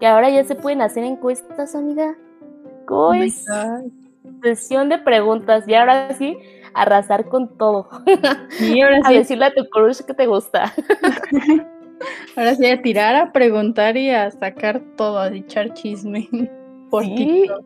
que 0.01 0.07
ahora 0.07 0.31
ya 0.31 0.45
se 0.45 0.55
pueden 0.55 0.81
hacer 0.81 1.05
encuestas, 1.05 1.75
amiga. 1.75 2.17
¿Cómo 2.87 3.11
Oh. 3.11 3.91
Sesión 4.43 4.89
de 4.89 4.99
preguntas 4.99 5.67
y 5.69 5.75
ahora 5.75 6.13
sí, 6.15 6.37
arrasar 6.75 7.29
con 7.29 7.57
todo. 7.59 7.89
Sí, 8.51 8.81
ahora 8.83 8.99
A 9.05 9.09
sí, 9.09 9.15
decirle 9.15 9.47
a 9.47 9.55
tu 9.55 9.65
crush 9.69 10.01
que 10.03 10.15
te 10.15 10.27
gusta. 10.27 10.73
ahora 12.37 12.55
sí 12.55 12.67
a 12.67 12.81
tirar, 12.83 13.15
a 13.17 13.33
preguntar 13.33 13.97
y 13.97 14.11
a 14.11 14.31
sacar 14.31 14.81
todo, 14.97 15.19
a 15.19 15.29
echar 15.35 15.73
chisme 15.75 16.29
por 16.91 17.05
Sí. 17.05 17.15
TikTok. 17.17 17.65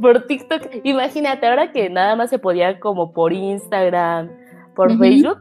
Por 0.00 0.26
TikTok, 0.28 0.62
imagínate, 0.84 1.46
ahora 1.46 1.72
que 1.72 1.90
nada 1.90 2.14
más 2.14 2.30
se 2.30 2.38
podía 2.38 2.78
como 2.78 3.12
por 3.12 3.32
Instagram, 3.32 4.30
por. 4.76 4.96
Facebook, 4.96 5.40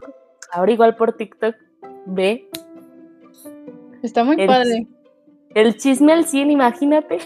ahora 0.52 0.72
igual 0.72 0.96
por 0.96 1.14
TikTok, 1.14 1.56
ve, 2.08 2.50
Está 4.02 4.24
muy 4.24 4.36
El- 4.40 4.48
padre. 4.48 4.88
el 5.54 5.78
chisme 5.78 6.12
al 6.14 6.26
100, 6.26 6.50
imagínate. 6.52 7.20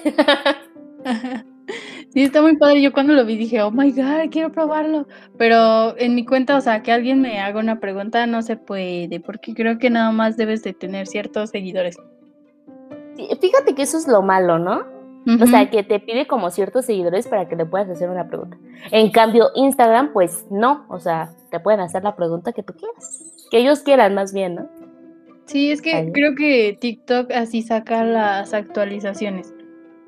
Sí, 2.14 2.24
está 2.24 2.42
muy 2.42 2.58
padre. 2.58 2.82
Yo 2.82 2.92
cuando 2.92 3.14
lo 3.14 3.26
vi 3.26 3.38
dije, 3.38 3.62
oh 3.62 3.72
my 3.72 3.92
god, 3.92 4.30
quiero 4.32 4.52
probarlo. 4.52 5.08
Pero 5.38 5.98
en 5.98 6.14
mi 6.14 6.26
cuenta, 6.26 6.58
o 6.58 6.62
sea, 6.62 6.84
que 6.84 6.92
alguien 6.92 7.22
me 7.22 7.40
haga 7.40 7.60
una 7.60 7.80
pregunta 7.80 8.26
no 8.28 8.42
se 8.42 8.58
puede, 8.58 9.20
porque 9.22 9.54
creo 9.54 9.78
que 9.78 9.90
nada 9.90 10.12
más 10.12 10.36
debes 10.36 10.62
de 10.64 10.74
tener 10.74 11.08
ciertos 11.08 11.52
seguidores. 11.52 11.98
Sí, 13.16 13.30
Fíjate 13.40 13.76
que 13.76 13.84
eso 13.84 13.98
es 13.98 14.08
lo 14.08 14.22
malo, 14.22 14.60
¿no? 14.60 14.84
O 15.40 15.46
sea, 15.46 15.70
que 15.70 15.84
te 15.84 16.00
pide 16.00 16.26
como 16.26 16.50
ciertos 16.50 16.86
seguidores 16.86 17.28
para 17.28 17.48
que 17.48 17.56
le 17.56 17.66
puedas 17.66 17.88
hacer 17.90 18.10
una 18.10 18.28
pregunta. 18.28 18.58
En 18.90 19.12
cambio, 19.12 19.50
Instagram, 19.54 20.14
pues 20.14 20.46
no, 20.50 20.86
o 20.90 21.00
sea, 21.00 21.30
te 21.52 21.60
pueden 21.60 21.80
hacer 21.80 22.04
la 22.04 22.16
pregunta 22.16 22.52
que 22.54 22.64
tú 22.64 22.74
quieras. 22.74 23.24
Que 23.52 23.60
ellos 23.60 23.82
quieran 23.82 24.16
más 24.16 24.34
bien, 24.34 24.56
¿no? 24.56 24.70
Sí, 25.46 25.72
es 25.72 25.82
que 25.82 25.94
Ahí. 25.94 26.12
creo 26.12 26.34
que 26.34 26.76
TikTok 26.80 27.32
así 27.34 27.62
saca 27.62 28.04
las 28.04 28.54
actualizaciones. 28.54 29.54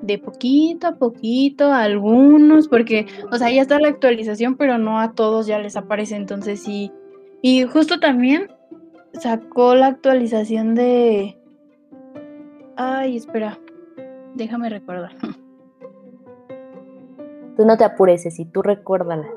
De 0.04 0.18
poquito 0.18 0.88
a 0.88 0.96
poquito, 0.96 1.72
algunos, 1.72 2.68
porque, 2.68 3.06
o 3.32 3.36
sea, 3.36 3.50
ya 3.50 3.62
está 3.62 3.78
la 3.78 3.88
actualización, 3.88 4.56
pero 4.56 4.76
no 4.76 5.00
a 5.00 5.12
todos 5.12 5.46
ya 5.46 5.58
les 5.58 5.76
aparece, 5.76 6.16
entonces 6.16 6.62
sí. 6.62 6.92
Y 7.40 7.64
justo 7.64 8.00
también 8.00 8.48
sacó 9.14 9.74
la 9.74 9.86
actualización 9.86 10.74
de... 10.74 11.38
Ay, 12.76 13.16
espera, 13.16 13.58
déjame 14.34 14.68
recordar. 14.68 15.12
Tú 17.56 17.64
no 17.64 17.76
te 17.76 17.84
apures, 17.84 18.22
si 18.22 18.44
tú 18.44 18.62
recuérdala. 18.62 19.28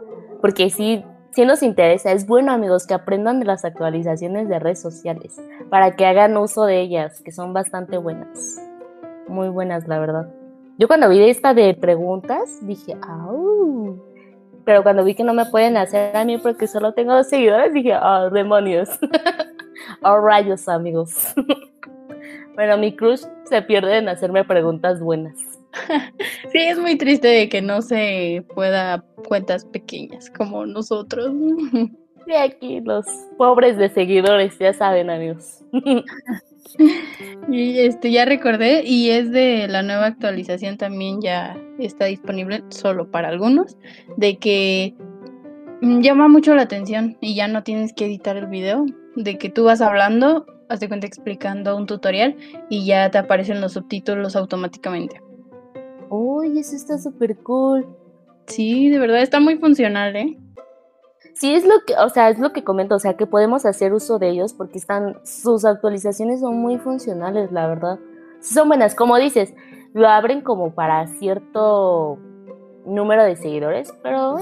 Porque 0.41 0.69
sí, 0.69 1.05
sí 1.31 1.45
nos 1.45 1.61
interesa. 1.61 2.11
Es 2.11 2.25
bueno, 2.25 2.51
amigos, 2.51 2.87
que 2.87 2.95
aprendan 2.95 3.39
de 3.39 3.45
las 3.45 3.63
actualizaciones 3.63 4.49
de 4.49 4.59
redes 4.59 4.81
sociales 4.81 5.39
para 5.69 5.95
que 5.95 6.05
hagan 6.05 6.35
uso 6.35 6.65
de 6.65 6.81
ellas, 6.81 7.21
que 7.21 7.31
son 7.31 7.53
bastante 7.53 7.97
buenas. 7.97 8.59
Muy 9.27 9.49
buenas, 9.49 9.87
la 9.87 9.99
verdad. 9.99 10.33
Yo 10.77 10.87
cuando 10.87 11.09
vi 11.09 11.19
esta 11.27 11.55
de 11.55 11.73
preguntas, 11.73 12.59
dije, 12.61 12.95
¡au! 13.01 13.99
Pero 14.63 14.83
cuando 14.83 15.03
vi 15.03 15.15
que 15.15 15.23
no 15.23 15.33
me 15.33 15.45
pueden 15.45 15.75
hacer 15.75 16.15
a 16.15 16.23
mí 16.23 16.37
porque 16.37 16.67
solo 16.67 16.93
tengo 16.93 17.15
dos 17.15 17.29
seguidores, 17.29 17.73
dije, 17.73 17.93
¡ah, 17.93 18.29
demonios! 18.31 18.89
¡Oh, 20.03 20.19
rayos, 20.19 20.67
amigos! 20.67 21.33
bueno, 22.55 22.77
mi 22.77 22.95
crush 22.95 23.23
se 23.45 23.61
pierde 23.63 23.97
en 23.97 24.09
hacerme 24.09 24.43
preguntas 24.43 24.99
buenas. 24.99 25.35
Sí, 26.51 26.59
es 26.59 26.79
muy 26.79 26.97
triste 26.97 27.27
de 27.27 27.49
que 27.49 27.61
no 27.61 27.81
se 27.81 28.43
pueda 28.55 29.03
cuentas 29.27 29.65
pequeñas 29.65 30.31
como 30.35 30.65
nosotros. 30.65 31.31
Y 32.27 32.33
aquí 32.33 32.81
los 32.81 33.05
pobres 33.37 33.77
de 33.77 33.89
seguidores, 33.89 34.57
ya 34.59 34.73
saben, 34.73 35.09
amigos. 35.09 35.63
Y 37.49 37.79
este 37.79 38.11
ya 38.11 38.25
recordé 38.25 38.83
y 38.83 39.11
es 39.11 39.31
de 39.31 39.67
la 39.69 39.81
nueva 39.81 40.07
actualización 40.07 40.77
también 40.77 41.21
ya 41.21 41.57
está 41.79 42.05
disponible 42.05 42.63
solo 42.69 43.09
para 43.09 43.29
algunos 43.29 43.77
de 44.17 44.37
que 44.37 44.93
llama 45.81 46.27
mucho 46.27 46.53
la 46.55 46.63
atención 46.63 47.17
y 47.21 47.35
ya 47.35 47.47
no 47.47 47.63
tienes 47.63 47.93
que 47.93 48.05
editar 48.05 48.35
el 48.35 48.47
video, 48.47 48.85
de 49.15 49.37
que 49.37 49.49
tú 49.49 49.63
vas 49.63 49.79
hablando, 49.79 50.45
haz 50.67 50.81
de 50.81 50.89
cuenta 50.89 51.07
explicando 51.07 51.77
un 51.77 51.85
tutorial 51.85 52.35
y 52.69 52.85
ya 52.85 53.09
te 53.09 53.17
aparecen 53.17 53.61
los 53.61 53.73
subtítulos 53.73 54.35
automáticamente. 54.35 55.21
Uy, 56.09 56.59
eso 56.59 56.75
está 56.75 56.97
súper 56.97 57.37
cool. 57.37 57.87
Sí, 58.47 58.89
de 58.89 58.99
verdad 58.99 59.21
está 59.21 59.39
muy 59.39 59.57
funcional, 59.57 60.15
¿eh? 60.15 60.37
Sí, 61.39 61.53
es 61.53 61.65
lo 61.65 61.81
que, 61.85 61.95
o 61.95 62.09
sea, 62.09 62.31
es 62.31 62.39
lo 62.39 62.51
que 62.51 62.63
comento, 62.63 62.95
o 62.95 62.99
sea, 62.99 63.15
que 63.15 63.27
podemos 63.27 63.67
hacer 63.67 63.93
uso 63.93 64.17
de 64.17 64.29
ellos 64.29 64.53
porque 64.53 64.79
están, 64.79 65.19
sus 65.23 65.65
actualizaciones 65.65 66.39
son 66.39 66.57
muy 66.57 66.79
funcionales, 66.79 67.51
la 67.51 67.67
verdad. 67.67 67.99
Son 68.41 68.67
buenas, 68.67 68.95
como 68.95 69.17
dices, 69.17 69.53
lo 69.93 70.07
abren 70.07 70.41
como 70.41 70.73
para 70.73 71.05
cierto 71.05 72.17
número 72.87 73.23
de 73.23 73.35
seguidores, 73.35 73.93
pero 74.01 74.39
eh, 74.39 74.41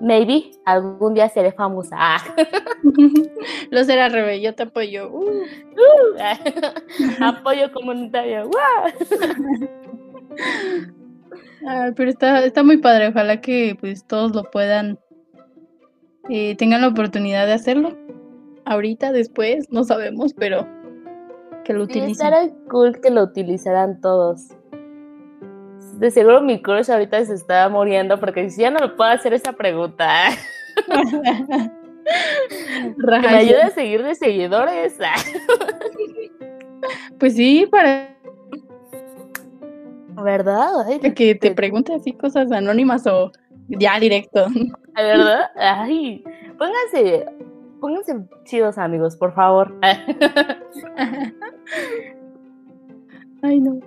maybe 0.00 0.52
algún 0.64 1.12
día 1.12 1.28
seré 1.28 1.52
famosa. 1.52 1.94
Ah, 1.98 2.24
Lo 3.70 3.84
será 3.84 4.08
Rebe, 4.08 4.40
yo 4.40 4.54
te 4.54 4.62
apoyo. 4.62 5.10
Uh. 5.12 5.42
apoyo 7.24 7.70
comunitario. 7.70 8.48
pero 11.96 12.10
está, 12.10 12.44
está 12.44 12.62
muy 12.62 12.78
padre, 12.78 13.08
ojalá 13.08 13.42
que 13.42 13.76
pues 13.78 14.06
todos 14.06 14.34
lo 14.34 14.44
puedan, 14.44 14.98
eh, 16.28 16.54
tengan 16.56 16.80
la 16.82 16.88
oportunidad 16.88 17.46
de 17.46 17.52
hacerlo. 17.54 17.96
Ahorita, 18.64 19.12
después, 19.12 19.70
no 19.70 19.84
sabemos, 19.84 20.34
pero 20.34 20.66
que 21.64 21.72
lo 21.72 21.80
Sí, 21.86 21.92
utilicen. 21.98 22.10
estará 22.12 22.48
cool 22.70 23.00
que 23.00 23.10
lo 23.10 23.22
utilizaran 23.22 24.00
todos. 24.00 24.48
De 25.98 26.10
seguro 26.10 26.40
mi 26.40 26.60
crush 26.60 26.90
ahorita 26.90 27.24
se 27.24 27.34
está 27.34 27.68
muriendo 27.68 28.18
porque 28.18 28.50
si 28.50 28.62
ya 28.62 28.70
no 28.70 28.80
me 28.80 28.88
puedo 28.88 29.10
hacer 29.10 29.34
esa 29.34 29.52
pregunta. 29.52 30.08
Me 32.96 33.28
ayude 33.28 33.62
a 33.62 33.70
seguir 33.70 34.02
de 34.02 34.14
seguidores. 34.14 34.96
Pues 37.18 37.36
sí, 37.36 37.64
para 37.70 38.08
¿Verdad? 40.24 40.84
Ay, 40.84 40.98
que 41.14 41.36
te 41.36 41.52
pregunte 41.52 41.94
así 41.94 42.12
cosas 42.12 42.50
anónimas 42.50 43.06
o 43.06 43.30
ya 43.68 44.00
directo. 44.00 44.46
¿Verdad? 44.94 45.50
Ay, 45.56 46.24
pónganse, 46.58 47.26
pónganse 47.80 48.28
chidos 48.44 48.78
amigos, 48.78 49.16
por 49.16 49.32
favor. 49.34 49.74
Ay, 53.42 53.60
no. 53.60 53.80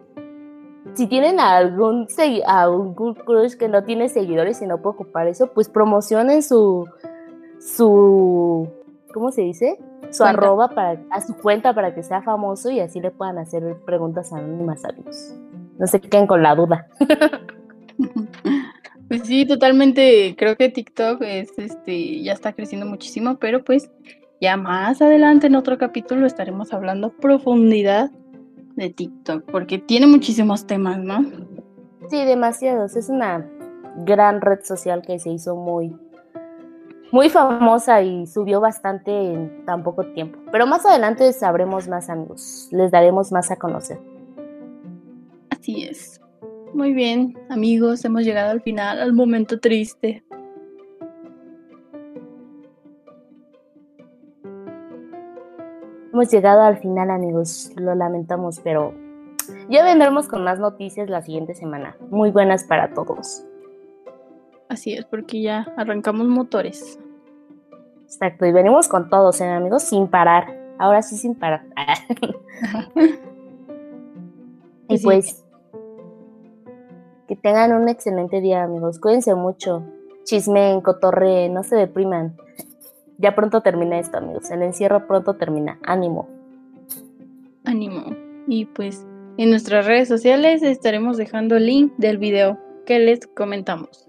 Si 0.93 1.07
tienen 1.07 1.39
algún, 1.39 2.07
algún 2.45 3.15
crush 3.15 3.55
que 3.55 3.67
no 3.67 3.83
tiene 3.83 4.07
seguidores 4.09 4.61
y 4.61 4.67
no 4.67 4.81
puede 4.81 4.95
ocupar 4.95 5.27
eso, 5.27 5.47
pues 5.47 5.67
promocionen 5.67 6.43
su, 6.43 6.87
su, 7.59 8.69
¿cómo 9.13 9.31
se 9.31 9.41
dice? 9.41 9.79
Su 10.11 10.23
Cuenta. 10.23 10.29
arroba 10.29 10.69
para, 10.69 11.01
a 11.09 11.21
su 11.21 11.35
cuenta 11.35 11.73
para 11.73 11.95
que 11.95 12.03
sea 12.03 12.21
famoso 12.21 12.69
y 12.69 12.79
así 12.79 13.01
le 13.01 13.11
puedan 13.11 13.39
hacer 13.39 13.77
preguntas 13.85 14.31
anónimas 14.31 14.85
a 14.85 14.89
amigos. 14.89 15.33
No 15.77 15.87
se 15.87 15.99
queden 15.99 16.27
con 16.27 16.43
la 16.43 16.55
duda. 16.55 16.87
Pues 19.07 19.21
sí, 19.23 19.45
totalmente. 19.45 20.35
Creo 20.37 20.55
que 20.55 20.69
TikTok 20.69 21.21
es, 21.21 21.57
este, 21.57 22.21
ya 22.23 22.33
está 22.33 22.53
creciendo 22.53 22.85
muchísimo, 22.85 23.37
pero 23.37 23.63
pues 23.63 23.89
ya 24.41 24.57
más 24.57 25.01
adelante 25.01 25.47
en 25.47 25.55
otro 25.55 25.77
capítulo 25.77 26.25
estaremos 26.25 26.73
hablando 26.73 27.11
profundidad 27.11 28.11
de 28.75 28.89
TikTok, 28.89 29.49
porque 29.51 29.77
tiene 29.77 30.07
muchísimos 30.07 30.65
temas, 30.65 30.97
¿no? 30.97 31.23
Sí, 32.09 32.25
demasiados. 32.25 32.95
Es 32.95 33.09
una 33.09 33.47
gran 33.97 34.41
red 34.41 34.59
social 34.63 35.01
que 35.01 35.19
se 35.19 35.29
hizo 35.29 35.55
muy, 35.55 35.95
muy 37.11 37.29
famosa 37.29 38.01
y 38.01 38.27
subió 38.27 38.59
bastante 38.59 39.11
en 39.11 39.65
tan 39.65 39.83
poco 39.83 40.05
tiempo. 40.07 40.39
Pero 40.51 40.67
más 40.67 40.85
adelante 40.85 41.31
sabremos 41.31 41.87
más 41.87 42.09
amigos. 42.09 42.67
Les 42.71 42.91
daremos 42.91 43.31
más 43.31 43.51
a 43.51 43.55
conocer. 43.55 43.99
Así 45.49 45.83
es. 45.83 46.19
Muy 46.75 46.93
bien, 46.93 47.37
amigos, 47.47 48.03
hemos 48.03 48.23
llegado 48.25 48.51
al 48.51 48.59
final, 48.61 48.99
al 49.01 49.13
momento 49.13 49.61
triste. 49.61 50.25
Hemos 56.11 56.29
llegado 56.29 56.63
al 56.63 56.77
final, 56.79 57.11
amigos. 57.11 57.71
Lo 57.77 57.95
lamentamos, 57.95 58.59
pero 58.59 58.93
ya 59.69 59.85
vendremos 59.85 60.27
con 60.27 60.43
más 60.43 60.59
noticias 60.59 61.09
la 61.09 61.21
siguiente 61.21 61.55
semana. 61.55 61.95
Muy 62.09 62.31
buenas 62.31 62.65
para 62.65 62.93
todos. 62.93 63.45
Así 64.67 64.95
es, 64.95 65.05
porque 65.05 65.41
ya 65.41 65.71
arrancamos 65.77 66.27
motores. 66.27 66.99
Exacto. 68.03 68.45
Y 68.45 68.51
venimos 68.51 68.89
con 68.89 69.09
todos, 69.09 69.39
¿eh, 69.39 69.45
amigos, 69.45 69.83
sin 69.83 70.09
parar. 70.09 70.53
Ahora 70.77 71.01
sí, 71.01 71.15
sin 71.15 71.35
parar. 71.35 71.63
y 72.99 74.87
Pues 74.87 74.99
sí. 74.99 75.05
pues, 75.05 75.44
Que 77.27 77.35
tengan 77.35 77.73
un 77.73 77.89
excelente 77.89 78.39
día, 78.41 78.63
amigos. 78.63 78.99
Cuídense 78.99 79.33
mucho. 79.35 79.83
Chismen, 80.23 80.81
cotorre, 80.81 81.49
no 81.49 81.63
se 81.63 81.75
depriman. 81.75 82.35
Ya 83.17 83.35
pronto 83.35 83.61
termina 83.61 83.99
esto, 83.99 84.17
amigos. 84.17 84.51
El 84.51 84.61
encierro 84.61 85.07
pronto 85.07 85.35
termina. 85.35 85.79
Ánimo. 85.83 86.27
Ánimo. 87.63 88.03
Y 88.47 88.65
pues 88.65 89.05
en 89.37 89.49
nuestras 89.49 89.85
redes 89.85 90.07
sociales 90.07 90.61
estaremos 90.63 91.17
dejando 91.17 91.57
el 91.57 91.65
link 91.65 91.93
del 91.97 92.17
video 92.17 92.59
que 92.85 92.99
les 92.99 93.25
comentamos. 93.27 94.07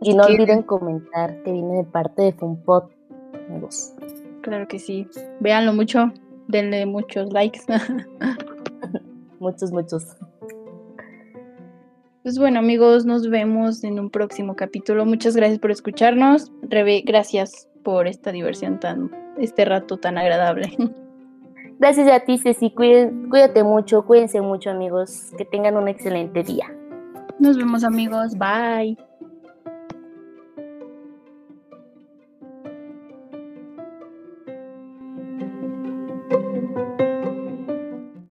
Y 0.00 0.14
no 0.14 0.24
olviden 0.24 0.62
comentar 0.62 1.42
que 1.42 1.52
viene 1.52 1.78
de 1.78 1.84
parte 1.84 2.22
de 2.22 2.32
Funpot, 2.32 2.90
amigos. 3.48 3.92
Claro 4.42 4.66
que 4.68 4.78
sí. 4.78 5.06
Véanlo 5.40 5.72
mucho. 5.72 6.12
Denle 6.48 6.86
muchos 6.86 7.32
likes. 7.32 7.60
muchos, 9.38 9.70
muchos. 9.72 10.16
Pues 12.22 12.38
bueno 12.38 12.60
amigos, 12.60 13.04
nos 13.04 13.28
vemos 13.28 13.82
en 13.82 13.98
un 13.98 14.08
próximo 14.08 14.54
capítulo. 14.54 15.04
Muchas 15.04 15.34
gracias 15.34 15.58
por 15.58 15.72
escucharnos. 15.72 16.52
Rebe, 16.62 17.02
gracias 17.04 17.68
por 17.82 18.06
esta 18.06 18.30
diversión 18.30 18.78
tan, 18.78 19.10
este 19.38 19.64
rato 19.64 19.96
tan 19.96 20.18
agradable. 20.18 20.72
Gracias 21.80 22.08
a 22.12 22.20
ti, 22.20 22.38
Ceci. 22.38 22.70
Cuídate 22.70 23.64
mucho, 23.64 24.06
cuídense 24.06 24.40
mucho 24.40 24.70
amigos. 24.70 25.32
Que 25.36 25.44
tengan 25.44 25.76
un 25.76 25.88
excelente 25.88 26.44
día. 26.44 26.72
Nos 27.40 27.58
vemos 27.58 27.82
amigos. 27.82 28.38
Bye. 28.38 28.96